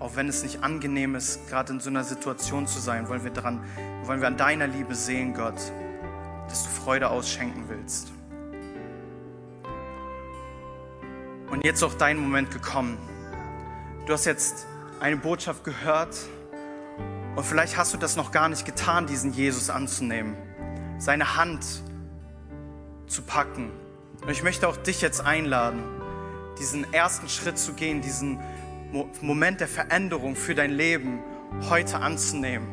Auch 0.00 0.16
wenn 0.16 0.28
es 0.28 0.42
nicht 0.42 0.64
angenehm 0.64 1.14
ist, 1.14 1.48
gerade 1.48 1.72
in 1.74 1.80
so 1.80 1.88
einer 1.88 2.04
Situation 2.04 2.66
zu 2.66 2.80
sein, 2.80 3.08
wollen 3.08 3.22
wir, 3.22 3.30
daran, 3.30 3.62
wollen 4.04 4.20
wir 4.20 4.26
an 4.26 4.36
deiner 4.36 4.66
Liebe 4.66 4.94
sehen, 4.94 5.34
Gott, 5.34 5.60
dass 6.48 6.64
du 6.64 6.68
Freude 6.68 7.10
ausschenken 7.10 7.64
willst. 7.68 8.12
Und 11.62 11.66
jetzt 11.66 11.76
ist 11.76 11.84
auch 11.84 11.94
dein 11.94 12.18
Moment 12.18 12.50
gekommen. 12.50 12.98
Du 14.04 14.12
hast 14.12 14.24
jetzt 14.24 14.66
eine 14.98 15.16
Botschaft 15.16 15.62
gehört 15.62 16.16
und 17.36 17.44
vielleicht 17.46 17.76
hast 17.76 17.94
du 17.94 17.98
das 17.98 18.16
noch 18.16 18.32
gar 18.32 18.48
nicht 18.48 18.64
getan, 18.64 19.06
diesen 19.06 19.32
Jesus 19.32 19.70
anzunehmen, 19.70 20.36
seine 20.98 21.36
Hand 21.36 21.64
zu 23.06 23.22
packen. 23.22 23.70
Und 24.22 24.28
ich 24.28 24.42
möchte 24.42 24.66
auch 24.66 24.76
dich 24.76 25.02
jetzt 25.02 25.20
einladen, 25.20 25.84
diesen 26.58 26.92
ersten 26.92 27.28
Schritt 27.28 27.58
zu 27.58 27.74
gehen, 27.74 28.00
diesen 28.00 28.40
Moment 29.20 29.60
der 29.60 29.68
Veränderung 29.68 30.34
für 30.34 30.56
dein 30.56 30.72
Leben 30.72 31.20
heute 31.70 32.00
anzunehmen. 32.00 32.66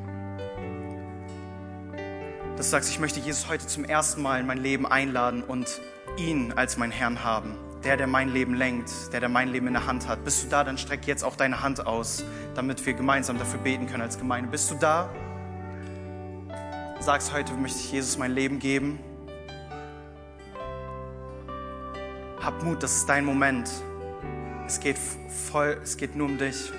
Dass 2.58 2.65
du 2.65 2.71
sagst, 2.71 2.89
ich 2.89 2.99
möchte 2.99 3.19
Jesus 3.19 3.49
heute 3.49 3.67
zum 3.67 3.86
ersten 3.86 4.23
Mal 4.23 4.39
in 4.39 4.47
mein 4.47 4.58
Leben 4.58 4.88
einladen 4.88 5.43
und 5.43 5.80
ihn 6.17 6.54
als 6.54 6.78
mein 6.78 6.89
Herrn 6.89 7.23
haben. 7.23 7.68
Der, 7.83 7.95
der 7.95 8.07
mein 8.07 8.29
Leben 8.29 8.55
lenkt, 8.55 9.13
der, 9.13 9.21
der 9.21 9.29
mein 9.29 9.49
Leben 9.49 9.67
in 9.67 9.73
der 9.73 9.85
Hand 9.85 10.07
hat. 10.07 10.25
Bist 10.25 10.43
du 10.43 10.49
da, 10.49 10.63
dann 10.63 10.77
streck 10.77 11.07
jetzt 11.07 11.23
auch 11.23 11.37
deine 11.37 11.61
Hand 11.61 11.87
aus, 11.87 12.23
damit 12.53 12.85
wir 12.85 12.93
gemeinsam 12.93 13.37
dafür 13.37 13.59
beten 13.59 13.87
können 13.87 14.01
als 14.01 14.17
Gemeinde. 14.17 14.49
Bist 14.49 14.69
du 14.69 14.75
da? 14.75 15.09
Sagst, 16.99 17.33
heute 17.33 17.53
möchte 17.53 17.79
ich 17.79 17.91
Jesus 17.93 18.17
mein 18.17 18.33
Leben 18.33 18.59
geben. 18.59 18.99
Hab 22.41 22.61
Mut, 22.63 22.83
das 22.83 22.97
ist 22.97 23.07
dein 23.07 23.23
Moment. 23.23 23.69
Es 24.67 24.79
geht 24.79 24.97
voll, 24.97 25.79
es 25.81 25.95
geht 25.95 26.15
nur 26.15 26.27
um 26.27 26.37
dich. 26.37 26.71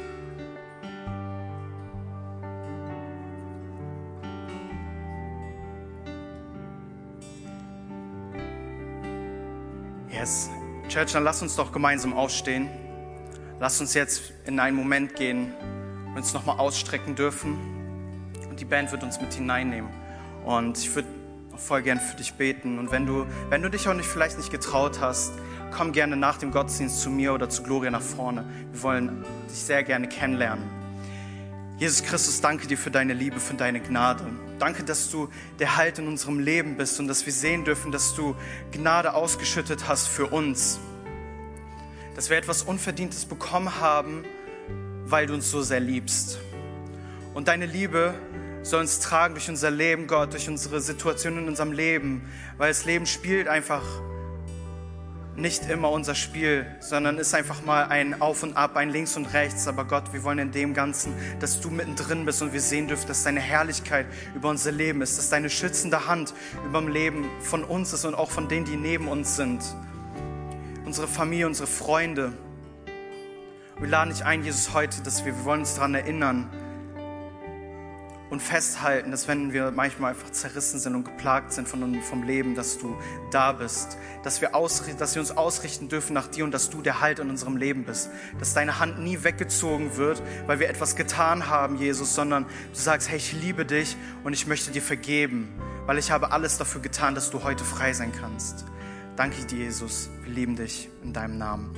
Yes. 10.10 10.50
Church, 10.90 11.12
dann 11.12 11.22
lass 11.22 11.40
uns 11.40 11.54
doch 11.54 11.70
gemeinsam 11.70 12.12
aufstehen. 12.12 12.68
Lass 13.60 13.80
uns 13.80 13.94
jetzt 13.94 14.32
in 14.44 14.58
einen 14.58 14.76
Moment 14.76 15.14
gehen, 15.14 15.54
wo 16.06 16.10
wir 16.10 16.16
uns 16.16 16.32
nochmal 16.34 16.58
ausstrecken 16.58 17.14
dürfen. 17.14 17.56
Und 18.48 18.58
die 18.58 18.64
Band 18.64 18.90
wird 18.90 19.04
uns 19.04 19.20
mit 19.20 19.32
hineinnehmen. 19.32 19.88
Und 20.44 20.78
ich 20.78 20.92
würde 20.92 21.06
voll 21.56 21.82
gern 21.82 22.00
für 22.00 22.16
dich 22.16 22.34
beten. 22.34 22.80
Und 22.80 22.90
wenn 22.90 23.06
du, 23.06 23.24
wenn 23.50 23.62
du 23.62 23.70
dich 23.70 23.86
auch 23.88 23.94
nicht, 23.94 24.08
vielleicht 24.08 24.36
nicht 24.36 24.50
getraut 24.50 25.00
hast, 25.00 25.32
komm 25.70 25.92
gerne 25.92 26.16
nach 26.16 26.38
dem 26.38 26.50
Gottesdienst 26.50 27.00
zu 27.00 27.08
mir 27.08 27.34
oder 27.34 27.48
zu 27.48 27.62
Gloria 27.62 27.92
nach 27.92 28.02
vorne. 28.02 28.44
Wir 28.72 28.82
wollen 28.82 29.24
dich 29.48 29.58
sehr 29.58 29.84
gerne 29.84 30.08
kennenlernen. 30.08 30.64
Jesus 31.78 32.02
Christus, 32.02 32.40
danke 32.40 32.66
dir 32.66 32.76
für 32.76 32.90
deine 32.90 33.12
Liebe, 33.12 33.38
für 33.38 33.54
deine 33.54 33.80
Gnade. 33.80 34.24
Danke, 34.60 34.84
dass 34.84 35.10
du 35.10 35.30
der 35.58 35.78
Halt 35.78 35.98
in 35.98 36.06
unserem 36.06 36.38
Leben 36.38 36.76
bist 36.76 37.00
und 37.00 37.08
dass 37.08 37.24
wir 37.24 37.32
sehen 37.32 37.64
dürfen, 37.64 37.92
dass 37.92 38.14
du 38.14 38.36
Gnade 38.72 39.14
ausgeschüttet 39.14 39.88
hast 39.88 40.06
für 40.06 40.26
uns. 40.26 40.78
Dass 42.14 42.28
wir 42.28 42.36
etwas 42.36 42.62
Unverdientes 42.62 43.24
bekommen 43.24 43.80
haben, 43.80 44.22
weil 45.06 45.26
du 45.26 45.32
uns 45.32 45.50
so 45.50 45.62
sehr 45.62 45.80
liebst. 45.80 46.40
Und 47.32 47.48
deine 47.48 47.64
Liebe 47.64 48.14
soll 48.62 48.82
uns 48.82 49.00
tragen 49.00 49.32
durch 49.32 49.48
unser 49.48 49.70
Leben, 49.70 50.06
Gott, 50.06 50.34
durch 50.34 50.46
unsere 50.46 50.82
Situation 50.82 51.38
in 51.38 51.48
unserem 51.48 51.72
Leben, 51.72 52.28
weil 52.58 52.68
das 52.68 52.84
Leben 52.84 53.06
spielt 53.06 53.48
einfach 53.48 53.82
nicht 55.40 55.68
immer 55.68 55.90
unser 55.90 56.14
Spiel, 56.14 56.66
sondern 56.80 57.18
ist 57.18 57.34
einfach 57.34 57.64
mal 57.64 57.84
ein 57.84 58.20
Auf 58.20 58.42
und 58.42 58.56
Ab, 58.56 58.76
ein 58.76 58.90
Links 58.90 59.16
und 59.16 59.32
Rechts. 59.32 59.66
Aber 59.66 59.84
Gott, 59.84 60.12
wir 60.12 60.22
wollen 60.22 60.38
in 60.38 60.52
dem 60.52 60.74
Ganzen, 60.74 61.14
dass 61.40 61.60
du 61.60 61.70
mittendrin 61.70 62.24
bist 62.24 62.42
und 62.42 62.52
wir 62.52 62.60
sehen 62.60 62.88
dürfen, 62.88 63.08
dass 63.08 63.24
deine 63.24 63.40
Herrlichkeit 63.40 64.06
über 64.34 64.50
unser 64.50 64.72
Leben 64.72 65.02
ist, 65.02 65.18
dass 65.18 65.30
deine 65.30 65.50
schützende 65.50 66.06
Hand 66.06 66.34
über 66.64 66.80
dem 66.80 66.88
Leben 66.88 67.30
von 67.40 67.64
uns 67.64 67.92
ist 67.92 68.04
und 68.04 68.14
auch 68.14 68.30
von 68.30 68.48
denen, 68.48 68.66
die 68.66 68.76
neben 68.76 69.08
uns 69.08 69.36
sind. 69.36 69.62
Unsere 70.84 71.08
Familie, 71.08 71.46
unsere 71.46 71.66
Freunde. 71.66 72.32
Wir 73.78 73.88
laden 73.88 74.10
dich 74.10 74.24
ein, 74.24 74.44
Jesus, 74.44 74.74
heute, 74.74 75.02
dass 75.02 75.24
wir, 75.24 75.34
wir 75.36 75.44
wollen 75.44 75.60
uns 75.60 75.74
daran 75.74 75.94
erinnern, 75.94 76.50
und 78.30 78.40
festhalten, 78.40 79.10
dass 79.10 79.28
wenn 79.28 79.52
wir 79.52 79.72
manchmal 79.72 80.12
einfach 80.12 80.30
zerrissen 80.30 80.78
sind 80.78 80.94
und 80.94 81.04
geplagt 81.04 81.52
sind 81.52 81.68
von, 81.68 82.00
vom 82.02 82.22
Leben, 82.22 82.54
dass 82.54 82.78
du 82.78 82.96
da 83.30 83.52
bist, 83.52 83.98
dass 84.22 84.40
wir, 84.40 84.50
dass 84.98 85.14
wir 85.14 85.20
uns 85.20 85.32
ausrichten 85.32 85.88
dürfen 85.88 86.14
nach 86.14 86.28
dir 86.28 86.44
und 86.44 86.54
dass 86.54 86.70
du 86.70 86.80
der 86.80 87.00
Halt 87.00 87.18
in 87.18 87.28
unserem 87.28 87.56
Leben 87.56 87.84
bist, 87.84 88.10
dass 88.38 88.54
deine 88.54 88.78
Hand 88.78 89.00
nie 89.00 89.22
weggezogen 89.24 89.96
wird, 89.96 90.22
weil 90.46 90.60
wir 90.60 90.68
etwas 90.68 90.96
getan 90.96 91.48
haben, 91.48 91.76
Jesus, 91.76 92.14
sondern 92.14 92.44
du 92.44 92.78
sagst, 92.78 93.10
hey, 93.10 93.16
ich 93.18 93.32
liebe 93.32 93.66
dich 93.66 93.96
und 94.24 94.32
ich 94.32 94.46
möchte 94.46 94.70
dir 94.70 94.82
vergeben, 94.82 95.48
weil 95.86 95.98
ich 95.98 96.10
habe 96.10 96.30
alles 96.30 96.56
dafür 96.56 96.80
getan, 96.80 97.14
dass 97.14 97.30
du 97.30 97.42
heute 97.42 97.64
frei 97.64 97.92
sein 97.92 98.12
kannst. 98.12 98.64
Danke 99.16 99.44
dir, 99.44 99.58
Jesus. 99.58 100.08
Wir 100.22 100.32
lieben 100.32 100.56
dich 100.56 100.88
in 101.02 101.12
deinem 101.12 101.36
Namen. 101.36 101.74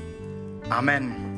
Amen. 0.69 1.32